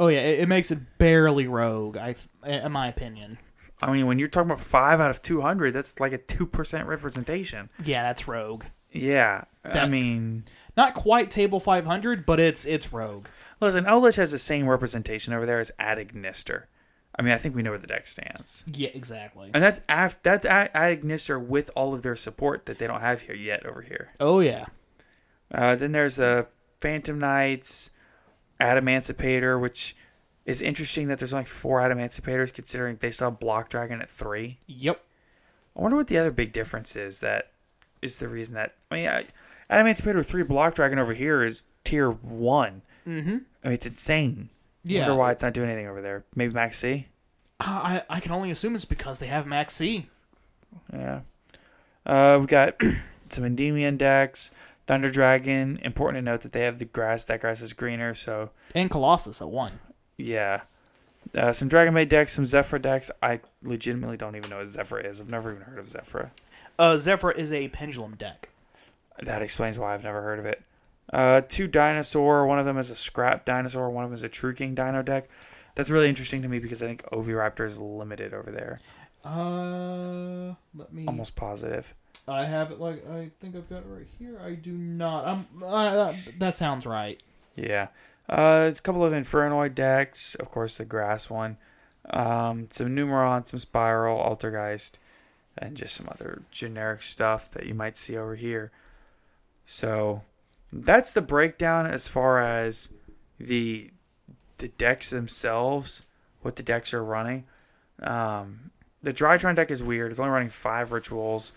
[0.00, 1.96] Oh yeah, it, it makes it barely rogue.
[1.96, 3.38] I, in my opinion.
[3.80, 6.88] I mean, when you're talking about five out of 200, that's like a two percent
[6.88, 7.70] representation.
[7.84, 8.64] Yeah, that's rogue.
[8.90, 10.44] Yeah, I mean,
[10.76, 13.26] Not quite table 500, but it's it's rogue.
[13.60, 16.64] listen, Eldritch has the same representation over there as @Ignister.
[17.18, 19.50] I mean, I think we know where the deck stands, Yeah, exactly.
[19.52, 23.22] and that's af- that's A- @Ignister with all of their support that they don't have
[23.22, 24.08] here yet over here.
[24.20, 24.66] Oh yeah.
[25.52, 26.46] Uh, then there's the
[26.80, 27.90] Phantom Knights,
[28.60, 29.96] Adamancipator, which
[30.44, 34.58] is interesting that there's only four Adamancipators considering they still have Block Dragon at three.
[34.66, 35.00] Yep.
[35.76, 37.52] I wonder what the other big difference is that
[38.00, 39.26] is the reason that I mean I,
[39.70, 42.82] Adamancipator with three Block Dragon over here is tier one.
[43.06, 43.38] Mm-hmm.
[43.62, 44.48] I mean it's insane.
[44.84, 45.00] Yeah.
[45.00, 46.24] Wonder why it's not doing anything over there.
[46.34, 47.06] Maybe Max C.
[47.60, 50.08] Uh, I I can only assume it's because they have Max C.
[50.92, 51.20] Yeah.
[52.06, 52.74] Uh, we got
[53.28, 54.50] some Endymion decks.
[54.88, 55.78] Thunder Dragon.
[55.82, 57.22] Important to note that they have the grass.
[57.24, 59.80] That grass is greener, so and Colossus at one.
[60.16, 60.62] Yeah.
[61.34, 63.10] Uh, some Dragon Maid decks, some Zefra decks.
[63.22, 65.20] I legitimately don't even know what Zefra is.
[65.20, 66.30] I've never even heard of Zefra.
[66.78, 68.48] Uh, Zefra is a pendulum deck.
[69.20, 70.62] That explains why I've never heard of it.
[71.12, 72.46] Uh, two Dinosaur.
[72.46, 73.90] One of them is a Scrap Dinosaur.
[73.90, 75.28] One of them is a True King Dino deck.
[75.74, 78.80] That's really interesting to me because I think Oviraptor is limited over there.
[79.22, 81.04] Uh, let me.
[81.06, 81.94] Almost positive.
[82.28, 84.40] I have it like I think I've got it right here.
[84.44, 85.26] I do not.
[85.26, 85.46] I'm.
[85.62, 87.20] Uh, that, sounds right.
[87.56, 87.88] Yeah.
[88.28, 90.34] Uh, it's a couple of Infernoid decks.
[90.34, 91.56] Of course, the Grass one.
[92.10, 94.92] Um, some Numeron, some Spiral, Altergeist,
[95.56, 98.70] and just some other generic stuff that you might see over here.
[99.66, 100.22] So
[100.72, 102.90] that's the breakdown as far as
[103.38, 103.90] the
[104.58, 106.02] the decks themselves,
[106.42, 107.44] what the decks are running.
[108.02, 108.70] Um,
[109.02, 110.10] the Drytron deck is weird.
[110.10, 111.52] It's only running five rituals,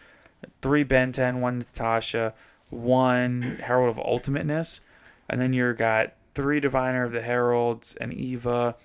[0.61, 2.33] three Benten, one Natasha,
[2.69, 4.81] one Herald of Ultimateness,
[5.29, 8.75] and then you've got three Diviner of the Heralds and Eva,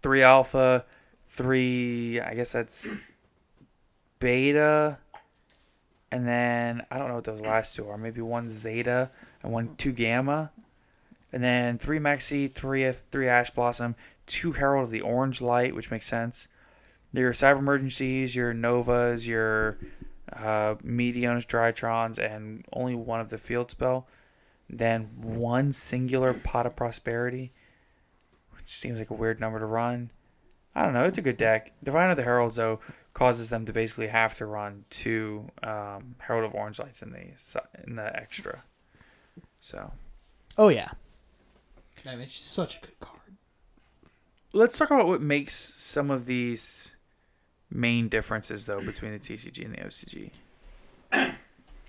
[0.00, 0.84] three Alpha,
[1.26, 3.00] three, I guess that's
[4.18, 4.98] Beta,
[6.10, 7.98] and then I don't know what those last two are.
[7.98, 9.10] Maybe one Zeta
[9.42, 10.52] and one two Gamma,
[11.32, 13.96] and then three Maxi, three F, three Ash Blossom,
[14.26, 16.48] two Herald of the Orange Light, which makes sense.
[17.12, 19.78] Your Cyber Emergencies, your Novas, your
[20.36, 24.06] uh, Meteons, Drytrons, and only one of the Field Spell.
[24.68, 27.52] Then one singular Pot of Prosperity,
[28.56, 30.10] which seems like a weird number to run.
[30.74, 31.04] I don't know.
[31.04, 31.72] It's a good deck.
[31.82, 32.80] Divine of the Heralds, though,
[33.12, 37.82] causes them to basically have to run two um, Herald of Orange Lights in the
[37.86, 38.62] in the extra.
[39.60, 39.92] So
[40.56, 40.90] Oh yeah.
[42.06, 43.36] I mean, it's such a good card.
[44.52, 46.96] let's talk about what makes some of these
[47.74, 50.30] main differences though between the TCG and the OCG.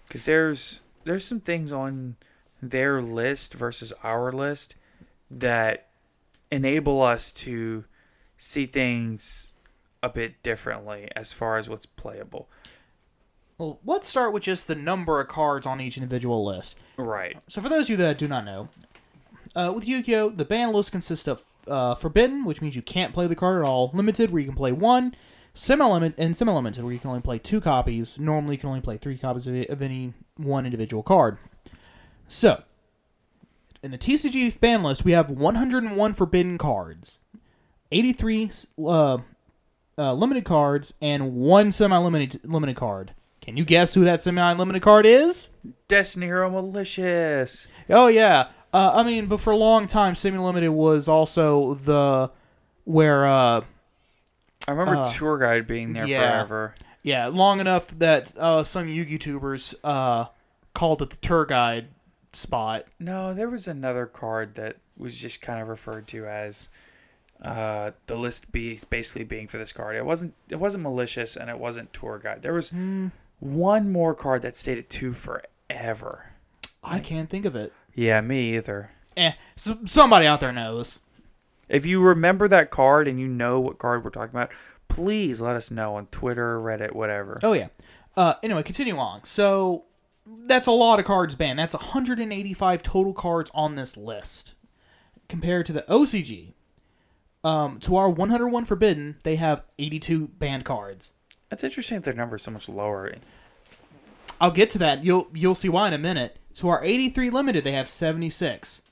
[0.07, 2.15] Because there's there's some things on
[2.61, 4.75] their list versus our list
[5.29, 5.89] that
[6.51, 7.85] enable us to
[8.37, 9.51] see things
[10.01, 12.49] a bit differently as far as what's playable.
[13.57, 16.77] Well, let's start with just the number of cards on each individual list.
[16.97, 17.37] Right.
[17.47, 18.69] So, for those of you that do not know,
[19.55, 23.27] uh, with Yu-Gi-Oh, the ban list consists of uh, Forbidden, which means you can't play
[23.27, 23.91] the card at all.
[23.93, 25.15] Limited, where you can play one.
[25.53, 28.19] Semi-limit and semi-limited, where you can only play two copies.
[28.19, 31.37] Normally, you can only play three copies of, of any one individual card.
[32.27, 32.63] So,
[33.83, 37.19] in the TCG ban list, we have 101 forbidden cards,
[37.91, 38.49] 83
[38.83, 39.17] uh,
[39.97, 43.13] uh, limited cards, and one semi-limited limited card.
[43.41, 45.49] Can you guess who that semi-limited card is?
[45.87, 47.67] Destiny Hero Malicious.
[47.89, 48.47] Oh yeah.
[48.73, 52.31] Uh, I mean, but for a long time, Semi Limited was also the
[52.85, 53.61] where uh
[54.67, 56.19] I remember Tour Guide being there yeah.
[56.31, 56.73] forever.
[57.01, 60.25] yeah long enough that uh some Yugi tubers uh
[60.73, 61.87] called it the tour guide
[62.33, 62.85] spot.
[62.99, 66.69] No, there was another card that was just kind of referred to as
[67.41, 69.95] uh, the list be basically being for this card.
[69.95, 72.41] It wasn't it wasn't malicious and it wasn't tour guide.
[72.41, 72.71] There was
[73.39, 76.31] one more card that stayed at two forever.
[76.83, 77.71] I can't think of it.
[77.93, 78.91] Yeah, me either.
[79.15, 80.99] Eh, s- somebody out there knows.
[81.73, 84.51] If you remember that card and you know what card we're talking about,
[84.87, 87.39] please let us know on Twitter, Reddit, whatever.
[87.41, 87.69] Oh yeah.
[88.15, 89.23] Uh, anyway, continue on.
[89.23, 89.85] So
[90.45, 91.57] that's a lot of cards banned.
[91.57, 94.53] That's 185 total cards on this list.
[95.27, 96.53] Compared to the OCG,
[97.43, 101.13] um, to our 101 forbidden, they have 82 banned cards.
[101.49, 103.11] That's interesting that their number is so much lower.
[104.39, 105.03] I'll get to that.
[105.03, 106.37] You'll you'll see why in a minute.
[106.55, 108.83] To our 83 limited, they have 76.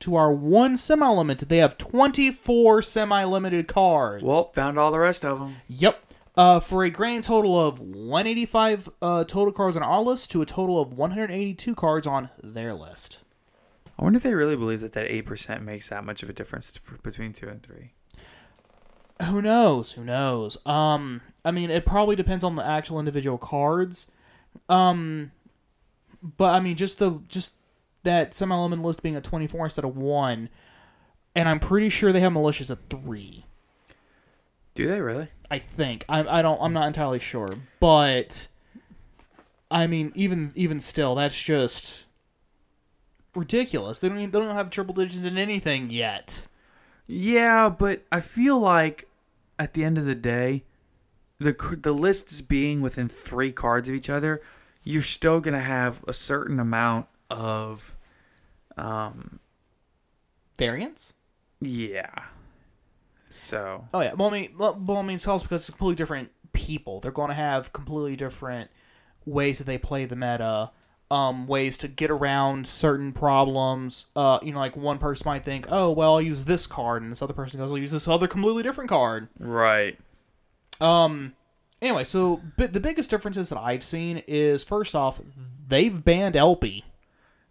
[0.00, 4.22] To our one semi limited, they have 24 semi limited cards.
[4.22, 5.56] Well, found all the rest of them.
[5.68, 6.04] Yep.
[6.36, 10.46] Uh, for a grand total of 185 uh, total cards on our list to a
[10.46, 13.24] total of 182 cards on their list.
[13.98, 16.32] I wonder if they really believe that that eight percent makes that much of a
[16.32, 17.92] difference for, between two and three.
[19.24, 19.92] Who knows?
[19.92, 20.56] Who knows?
[20.64, 24.06] Um, I mean, it probably depends on the actual individual cards.
[24.68, 25.32] Um,
[26.22, 27.54] but I mean, just the just
[28.02, 30.48] that semi-limited list being a 24 instead of one,
[31.34, 33.46] and I'm pretty sure they have malicious at three.
[34.74, 35.28] Do they really?
[35.50, 38.48] I think I I don't I'm not entirely sure, but
[39.70, 42.06] I mean even even still that's just
[43.34, 43.98] ridiculous.
[43.98, 46.46] They don't even, they don't have triple digits in anything yet.
[47.06, 49.08] Yeah, but I feel like
[49.58, 50.64] at the end of the day,
[51.38, 54.40] the the lists being within three cards of each other,
[54.84, 57.96] you're still gonna have a certain amount of,
[58.76, 59.40] um,
[60.58, 61.14] Variants?
[61.60, 62.24] yeah.
[63.30, 64.14] So Oh yeah.
[64.14, 66.98] Well, I mean, well, I mean, it's also because it's completely different people.
[67.00, 68.70] They're going to have completely different
[69.26, 70.70] ways that they play the meta.
[71.10, 74.06] Um, ways to get around certain problems.
[74.14, 77.10] Uh, you know, like one person might think, "Oh, well, I'll use this card," and
[77.10, 79.98] this other person goes, "I'll use this other completely different card." right,
[80.80, 81.34] Um.
[81.80, 85.20] Anyway, so the biggest differences that I've seen is first off,
[85.68, 86.84] they've banned LP.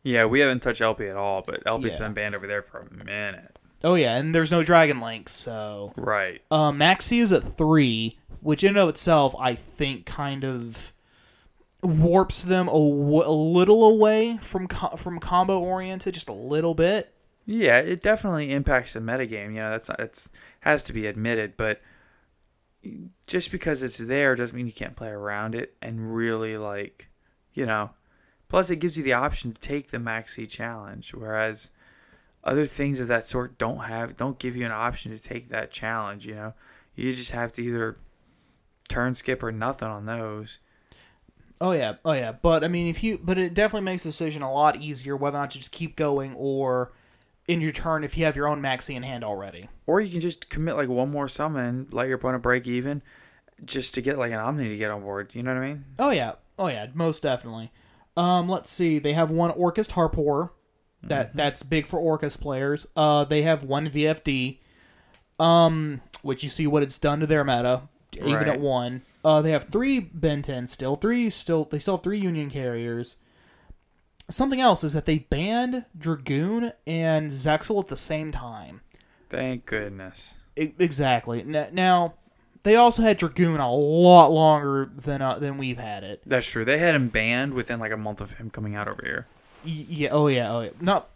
[0.07, 1.99] Yeah, we haven't touched LP at all, but LP's Yeah.
[1.99, 3.57] been banned over there for a minute.
[3.83, 6.41] Oh yeah, and there's no Dragon Link, so Right.
[6.49, 10.93] uh, Maxi is at three, which in and of itself I think kind of
[11.83, 16.73] warps them a, w- a little away from co- from combo oriented, just a little
[16.73, 17.13] bit.
[17.45, 19.53] Yeah, it definitely impacts the metagame.
[19.53, 20.31] You know, that's not, it's
[20.61, 21.79] has to be admitted, but
[23.27, 27.09] just because it's there doesn't mean you can't play around it and really like,
[27.53, 27.91] you know.
[28.49, 31.71] Plus, it gives you the option to take the maxi challenge, whereas
[32.43, 35.71] other things of that sort don't have don't give you an option to take that
[35.71, 36.25] challenge.
[36.25, 36.53] You know,
[36.95, 37.97] you just have to either
[38.87, 40.59] turn skip or nothing on those.
[41.59, 42.31] Oh yeah, oh yeah.
[42.31, 45.37] But I mean, if you, but it definitely makes the decision a lot easier whether
[45.37, 46.93] or not to just keep going or
[47.47, 49.69] in your turn if you have your own Maxi in hand already.
[49.85, 53.01] Or you can just commit like one more summon, let your opponent break even,
[53.65, 55.31] just to get like an Omni to get on board.
[55.33, 55.85] You know what I mean?
[55.97, 57.71] Oh yeah, oh yeah, most definitely.
[58.17, 58.99] Um, let's see.
[58.99, 60.51] They have one Orcust Harp Horror.
[61.03, 62.87] That that's big for Orcust players.
[62.95, 64.59] Uh, they have one VFD.
[65.39, 67.83] Um, which you see what it's done to their meta,
[68.15, 68.47] even Right.
[68.47, 69.03] at one.
[69.23, 70.95] Uh, they have three Benten still.
[70.95, 71.65] Three still.
[71.65, 73.17] They still have three Union carriers.
[74.29, 78.81] Something else is that they banned Dragoon and Zexel at the same time.
[79.29, 80.33] Thank goodness.
[80.55, 81.41] Exactly.
[81.41, 82.15] N- Now,
[82.67, 86.21] they also had Dragoon a lot longer than uh, than we've had it.
[86.25, 86.65] That's true.
[86.65, 89.25] They had him banned within like a month of him coming out over here.
[89.65, 90.09] Y- Yeah.
[90.11, 90.51] Oh yeah.
[90.51, 90.69] Oh yeah.
[90.81, 91.09] Not.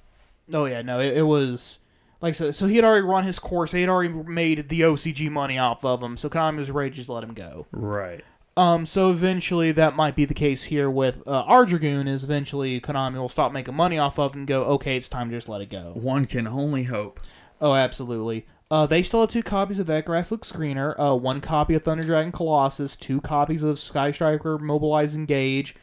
[0.54, 0.82] Oh yeah.
[0.82, 1.00] No.
[1.00, 1.80] It, it was
[2.22, 2.52] like so.
[2.52, 3.72] So he had already run his course.
[3.74, 6.18] They had already made the OCG money off of him.
[6.18, 7.68] So Konami was ready to just let him go.
[7.72, 8.24] Right.
[8.58, 8.86] Um.
[8.86, 12.08] So eventually, that might be the case here with uh, our Dragoon.
[12.08, 14.64] Is eventually Konami will stop making money off of and go.
[14.66, 15.92] Okay, it's time to just let it go.
[15.96, 17.20] One can only hope.
[17.62, 18.46] Oh, absolutely.
[18.72, 22.06] Uh, they still have two copies of that Grasslook Screener, uh, one copy of Thunder
[22.06, 25.76] Dragon Colossus, two copies of Sky Striker Mobilize Engage.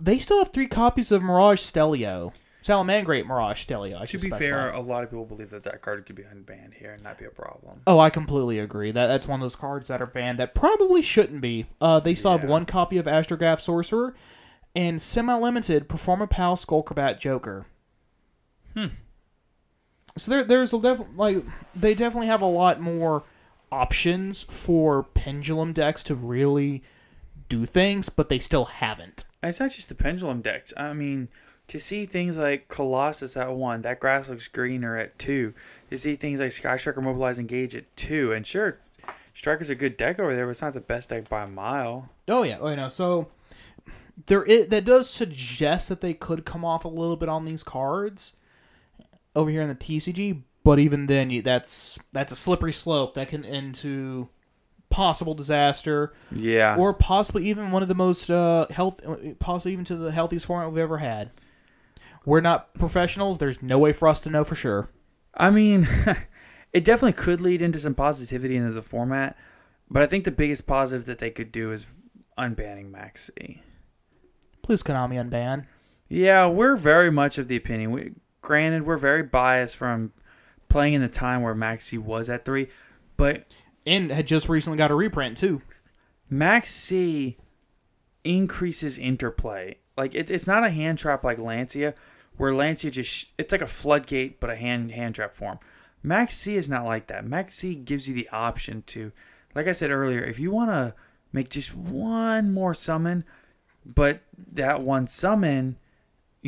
[0.00, 2.32] They still have three copies of Mirage Stallio.
[2.62, 4.44] Salamangreat Mirage Stallio, I To should be specify.
[4.48, 7.18] fair, a lot of people believe that that card could be unbanned here and not
[7.18, 7.80] be a problem.
[7.84, 8.92] Oh, I completely agree.
[8.92, 11.66] That That's one of those cards that are banned that probably shouldn't be.
[11.80, 14.14] Uh, they still have one copy of Astrograph Sorcerer
[14.76, 17.66] and semi-limited Performapal Skullcrobat Joker.
[18.74, 18.86] Hmm.
[20.18, 21.44] So there, there's a def- like
[21.74, 23.24] they definitely have a lot more
[23.70, 26.82] options for pendulum decks to really
[27.48, 29.24] do things, but they still haven't.
[29.42, 30.72] It's not just the pendulum decks.
[30.76, 31.28] I mean,
[31.68, 35.54] to see things like Colossus at one, that grass looks greener at two.
[35.90, 38.78] To see things like Sky Striker Mobilize Engage at two, and sure,
[39.34, 42.10] Striker's a good deck over there, but it's not the best deck by a mile.
[42.26, 42.88] Oh yeah, oh no.
[42.88, 43.28] So
[44.26, 47.62] there is that does suggest that they could come off a little bit on these
[47.62, 48.34] cards.
[49.38, 53.28] Over here in the TCG, but even then, you, that's that's a slippery slope that
[53.28, 54.28] can end to
[54.90, 56.76] possible disaster, Yeah.
[56.76, 59.00] or possibly even one of the most uh, health,
[59.38, 61.30] possibly even to the healthiest format we've ever had.
[62.24, 63.38] We're not professionals.
[63.38, 64.90] There's no way for us to know for sure.
[65.34, 65.86] I mean,
[66.72, 69.36] it definitely could lead into some positivity into the format,
[69.90, 71.86] but I think the biggest positive that they could do is
[72.36, 73.60] unbanning Maxi.
[74.62, 75.66] Please, Konami, unban.
[76.08, 77.90] Yeah, we're very much of the opinion.
[77.92, 78.12] We,
[78.48, 80.10] granted, we're very biased from
[80.70, 82.68] playing in the time where Maxi was at three,
[83.18, 83.44] but
[83.84, 85.60] And had just recently got a reprint too.
[86.30, 87.36] Max C
[88.24, 89.76] increases interplay.
[89.96, 91.94] Like it's it's not a hand trap like Lancia,
[92.36, 95.58] where Lancia just it's like a floodgate but a hand hand trap form.
[96.02, 97.26] Max C is not like that.
[97.26, 99.12] Max C gives you the option to,
[99.54, 100.94] like I said earlier, if you want to
[101.32, 103.24] make just one more summon,
[103.84, 104.20] but
[104.52, 105.76] that one summon,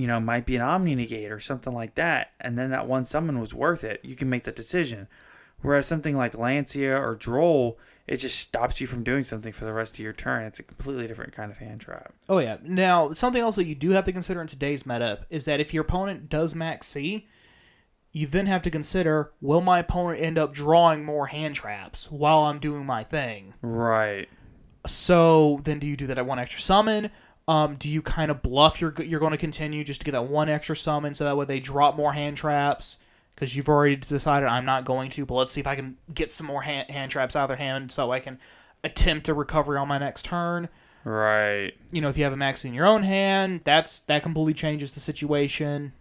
[0.00, 3.04] you know, might be an Omni Negate or something like that, and then that one
[3.04, 5.08] summon was worth it, you can make the decision.
[5.60, 9.74] Whereas something like Lancia or Droll, it just stops you from doing something for the
[9.74, 10.44] rest of your turn.
[10.44, 12.14] It's a completely different kind of hand trap.
[12.30, 12.56] Oh yeah.
[12.62, 15.74] Now something else that you do have to consider in today's meta is that if
[15.74, 17.28] your opponent does max C,
[18.10, 22.40] you then have to consider will my opponent end up drawing more hand traps while
[22.40, 23.52] I'm doing my thing.
[23.60, 24.30] Right.
[24.86, 27.10] So then do you do that at one extra summon?
[27.50, 30.26] Um, do you kind of bluff you're you're going to continue just to get that
[30.26, 32.96] one extra summon so that way they drop more hand traps
[33.34, 36.30] because you've already decided I'm not going to, but let's see if I can get
[36.30, 38.38] some more hand, hand traps out of their hand so I can
[38.84, 40.68] attempt a recovery on my next turn.
[41.02, 41.72] Right.
[41.90, 44.92] You know, if you have a max in your own hand, that's that completely changes
[44.92, 45.92] the situation.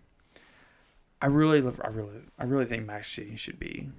[1.20, 3.90] I really, I really, I really think Max G should be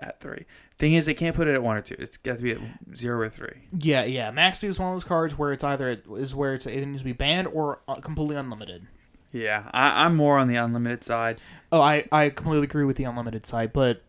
[0.00, 0.44] at three.
[0.78, 1.96] Thing is, they can't put it at one or two.
[1.98, 2.58] It's got to be at
[2.94, 3.68] zero or three.
[3.78, 4.30] Yeah, yeah.
[4.30, 7.04] Maxi is one of those cards where it's either is where it's it needs to
[7.04, 8.88] be banned or uh, completely unlimited.
[9.32, 11.40] Yeah, I, I'm more on the unlimited side.
[11.70, 14.02] Oh, I, I completely agree with the unlimited side, but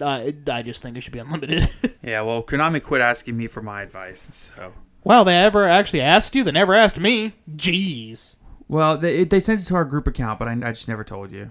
[0.00, 1.68] I, I just think it should be unlimited.
[2.02, 4.72] Yeah, well, Konami quit asking me for my advice, so.
[5.04, 6.42] Well, they ever actually asked you?
[6.42, 7.34] They never asked me.
[7.50, 8.36] Jeez.
[8.68, 11.30] Well, they they sent it to our group account, but I, I just never told
[11.30, 11.50] you.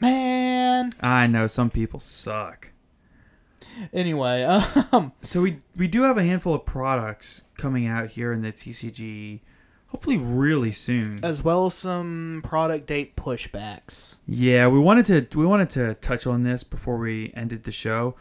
[0.00, 0.90] Man.
[1.00, 2.72] I know some people suck.
[3.92, 4.42] Anyway,
[4.92, 8.52] um, So we we do have a handful of products coming out here in the
[8.52, 9.40] TCG,
[9.88, 11.20] hopefully really soon.
[11.22, 14.16] as well as some product date pushbacks.
[14.26, 18.16] Yeah, we wanted to we wanted to touch on this before we ended the show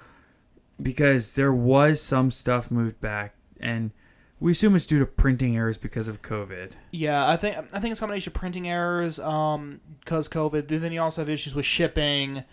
[0.81, 3.91] because there was some stuff moved back and
[4.39, 6.71] we assume it's due to printing errors because of COVID.
[6.91, 10.67] Yeah, I think I think it's a combination of printing errors, um, because COVID.
[10.67, 12.43] Then you also have issues with shipping.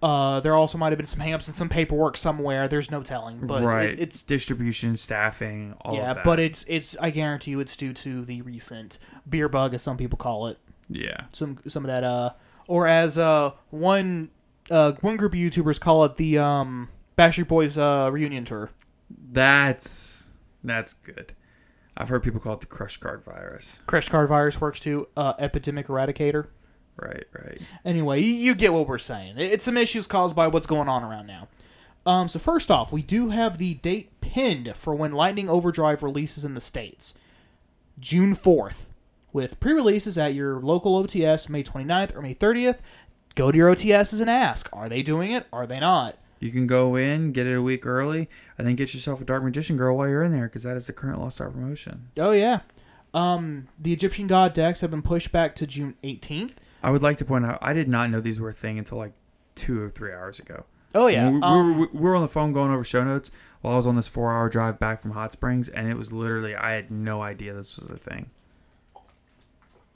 [0.00, 2.68] Uh, there also might have been some hangups and some paperwork somewhere.
[2.68, 3.90] There's no telling, but right.
[3.90, 6.24] it, it's distribution, staffing, all yeah, of that.
[6.24, 6.96] but it's it's.
[6.98, 8.98] I guarantee you, it's due to the recent
[9.28, 10.58] beer bug, as some people call it.
[10.88, 11.24] yeah.
[11.32, 12.30] Some some of that, uh,
[12.68, 14.30] or as uh one
[14.70, 18.70] uh one group of YouTubers call it, the um Backstreet Boys uh reunion tour.
[19.10, 20.27] That's
[20.62, 21.34] that's good.
[21.96, 23.82] I've heard people call it the crush card virus.
[23.86, 25.08] Crush Card Virus works too.
[25.16, 26.46] Uh, Epidemic Eradicator.
[26.96, 27.60] Right, right.
[27.84, 29.34] Anyway, you, you get what we're saying.
[29.36, 31.48] It's some issues caused by what's going on around now.
[32.06, 36.44] Um, so first off, we do have the date pinned for when Lightning Overdrive releases
[36.44, 37.14] in the states,
[37.98, 38.90] June fourth,
[39.32, 42.80] with pre-releases at your local OTS May 29th or May 30th.
[43.34, 45.46] Go to your OTSs and ask: Are they doing it?
[45.52, 46.16] Are they not?
[46.40, 49.42] You can go in, get it a week early, and then get yourself a Dark
[49.42, 52.10] Magician Girl while you're in there because that is the current Lost Star promotion.
[52.16, 52.60] Oh yeah.
[53.14, 56.56] Um, the Egyptian God decks have been pushed back to June 18th.
[56.82, 58.98] I would like to point out I did not know these were a thing until
[58.98, 59.12] like
[59.54, 60.64] two or three hours ago.
[60.94, 61.30] Oh yeah.
[61.30, 63.30] We, we um, were, we were on the phone going over show notes
[63.60, 66.12] while I was on this four hour drive back from Hot Springs, and it was
[66.12, 68.30] literally, I had no idea this was a thing.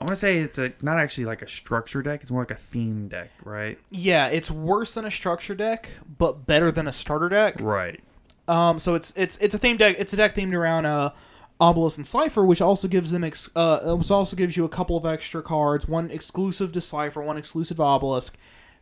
[0.03, 2.51] I want to say it's a not actually like a structure deck, it's more like
[2.51, 3.79] a theme deck, right?
[3.89, 7.55] yeah, it's worse than a structure deck, but better than a starter deck.
[7.61, 8.01] Right.
[8.49, 9.95] Um, so it's it's it's a theme deck.
[9.97, 11.11] It's a deck themed around uh,
[11.57, 14.97] Obelisk and Slifer, which also gives them ex- uh, which also gives you a couple
[14.97, 18.35] of extra cards, one exclusive to Slifer, one exclusive to Obelisk,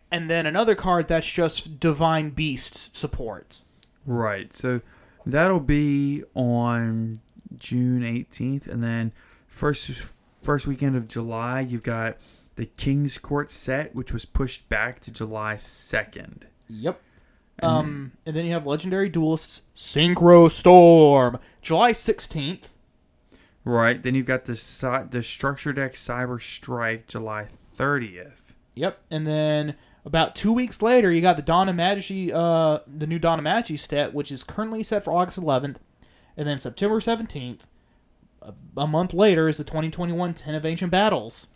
[0.09, 3.61] and then another card that's just Divine Beast support.
[4.07, 4.51] Right.
[4.53, 4.81] So
[5.23, 7.17] that'll be on
[7.59, 9.11] June 18th, and then
[9.47, 12.17] first first weekend of July, you've got
[12.55, 16.43] the King's Court set, which was pushed back to July 2nd.
[16.67, 17.01] Yep.
[17.63, 22.73] Um, and then you have Legendary Duelists Synchro Storm, July sixteenth.
[23.63, 24.01] Right.
[24.01, 28.53] Then you've got the the structure deck Cyber Strike, July 30th.
[28.73, 29.03] Yep.
[29.11, 33.43] And then about two weeks later, you got the of Majesty, uh, the new of
[33.43, 35.77] Majesty set, which is currently set for August 11th.
[36.35, 37.61] And then September 17th,
[38.41, 41.47] a, a month later, is the 2021 Tin of Ancient Battles.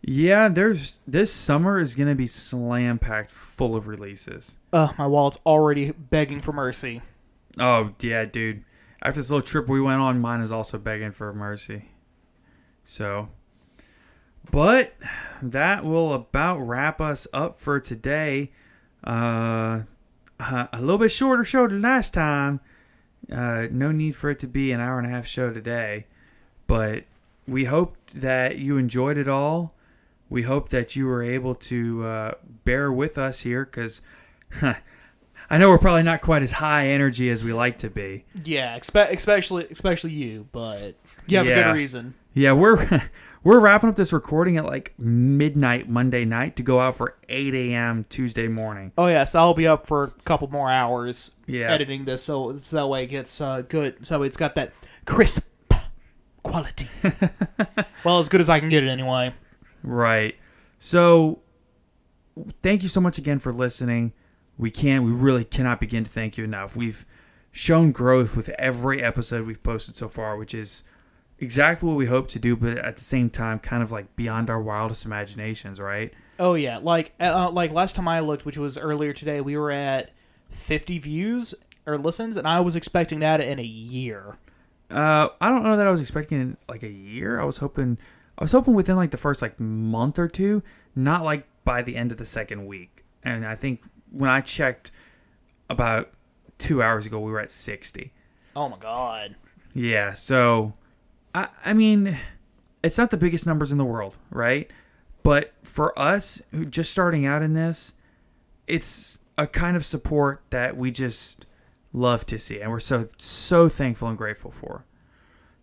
[0.00, 4.56] Yeah, there's this summer is gonna be slam packed full of releases.
[4.72, 7.02] Ugh, my wallet's already begging for mercy.
[7.58, 8.64] Oh yeah, dude.
[9.00, 11.90] After this little trip we went on, mine is also begging for mercy.
[12.84, 13.28] So,
[14.50, 14.94] but
[15.40, 18.52] that will about wrap us up for today.
[19.04, 19.82] Uh,
[20.40, 22.60] a little bit shorter show than last time.
[23.30, 26.06] Uh, no need for it to be an hour and a half show today,
[26.72, 27.04] but
[27.46, 29.74] we hope that you enjoyed it all.
[30.30, 32.32] We hope that you were able to uh,
[32.64, 34.00] bear with us here because
[34.62, 38.24] I know we're probably not quite as high energy as we like to be.
[38.42, 40.94] Yeah, expe- especially especially you, but
[41.26, 42.14] you have a good reason.
[42.32, 43.02] Yeah, we're
[43.44, 47.54] we're wrapping up this recording at like midnight Monday night to go out for 8
[47.54, 48.06] a.m.
[48.08, 48.92] Tuesday morning.
[48.96, 51.66] Oh yes, I'll be up for a couple more hours Yeah.
[51.70, 54.06] editing this, so, so that way it gets uh, good.
[54.06, 54.72] So it's got that
[55.04, 55.50] crisp
[56.52, 56.88] quality.
[58.04, 59.32] well, as good as I can get it anyway.
[59.82, 60.36] Right.
[60.78, 61.40] So,
[62.62, 64.12] thank you so much again for listening.
[64.58, 66.76] We can't, we really cannot begin to thank you enough.
[66.76, 67.06] We've
[67.50, 70.82] shown growth with every episode we've posted so far, which is
[71.38, 74.50] exactly what we hope to do, but at the same time, kind of like beyond
[74.50, 76.12] our wildest imaginations, right?
[76.38, 79.70] Oh yeah, like uh, like last time I looked, which was earlier today, we were
[79.70, 80.10] at
[80.50, 81.54] 50 views
[81.86, 84.36] or listens, and I was expecting that in a year.
[84.92, 87.40] Uh, I don't know that I was expecting in, like a year.
[87.40, 87.98] I was hoping,
[88.38, 90.62] I was hoping within like the first like month or two,
[90.94, 93.04] not like by the end of the second week.
[93.22, 94.90] And I think when I checked
[95.70, 96.10] about
[96.58, 98.12] two hours ago, we were at sixty.
[98.54, 99.36] Oh my god.
[99.72, 100.12] Yeah.
[100.12, 100.74] So,
[101.34, 102.18] I I mean,
[102.82, 104.70] it's not the biggest numbers in the world, right?
[105.22, 107.94] But for us, who just starting out in this,
[108.66, 111.46] it's a kind of support that we just
[111.92, 114.84] love to see, and we're so so thankful and grateful for.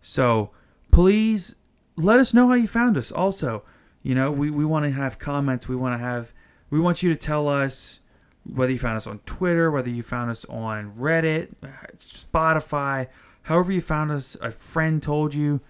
[0.00, 0.50] So
[0.90, 1.54] please
[1.96, 3.12] let us know how you found us.
[3.12, 3.62] Also,
[4.02, 5.68] you know, we, we want to have comments.
[5.68, 6.32] We want to have
[6.70, 8.00] we want you to tell us
[8.44, 11.54] whether you found us on Twitter, whether you found us on Reddit,
[11.96, 13.08] Spotify,
[13.42, 15.60] however you found us, a friend told you.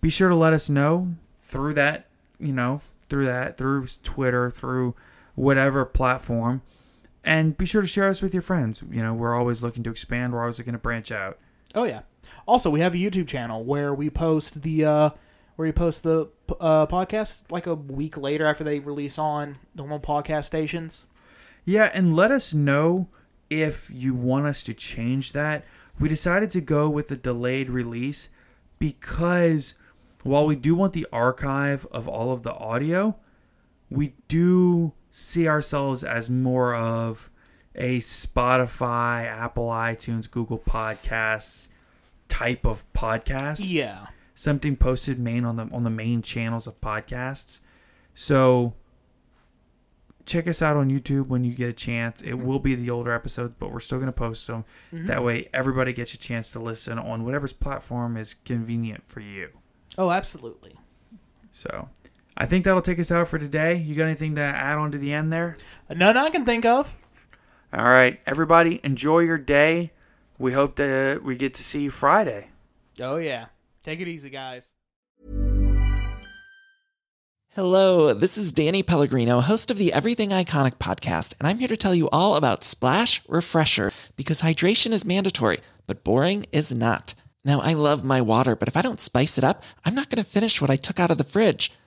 [0.00, 4.94] Be sure to let us know through that, you know, through that, through Twitter, through
[5.34, 6.60] whatever platform.
[7.24, 8.82] And be sure to share us with your friends.
[8.90, 10.32] You know, we're always looking to expand.
[10.32, 11.38] We're always looking to branch out.
[11.74, 12.02] Oh yeah.
[12.46, 15.10] Also, we have a YouTube channel where we post the uh,
[15.56, 16.28] where we post the
[16.60, 21.06] uh, podcast like a week later after they release on normal podcast stations.
[21.64, 23.08] Yeah, and let us know
[23.48, 25.64] if you want us to change that.
[25.98, 28.28] We decided to go with the delayed release
[28.78, 29.74] because
[30.24, 33.16] while we do want the archive of all of the audio,
[33.88, 37.30] we do see ourselves as more of
[37.76, 41.68] a Spotify, Apple iTunes, Google Podcasts
[42.28, 44.06] type of podcast Yeah.
[44.34, 47.60] something posted main on the on the main channels of podcasts.
[48.12, 48.74] So
[50.26, 52.20] check us out on YouTube when you get a chance.
[52.22, 54.64] It will be the older episodes, but we're still going to post them.
[54.92, 55.06] Mm-hmm.
[55.06, 59.50] That way everybody gets a chance to listen on whatever's platform is convenient for you.
[59.96, 60.74] Oh, absolutely.
[61.52, 61.88] So
[62.36, 63.76] I think that'll take us out for today.
[63.76, 65.56] You got anything to add on to the end there?
[65.88, 66.96] None I can think of.
[67.72, 69.92] All right, everybody, enjoy your day.
[70.38, 72.48] We hope that we get to see you Friday.
[73.00, 73.46] Oh yeah.
[73.84, 74.72] Take it easy, guys.
[77.50, 81.76] Hello, this is Danny Pellegrino, host of the Everything Iconic podcast, and I'm here to
[81.76, 87.14] tell you all about Splash Refresher because hydration is mandatory, but boring is not.
[87.44, 90.24] Now, I love my water, but if I don't spice it up, I'm not going
[90.24, 91.70] to finish what I took out of the fridge.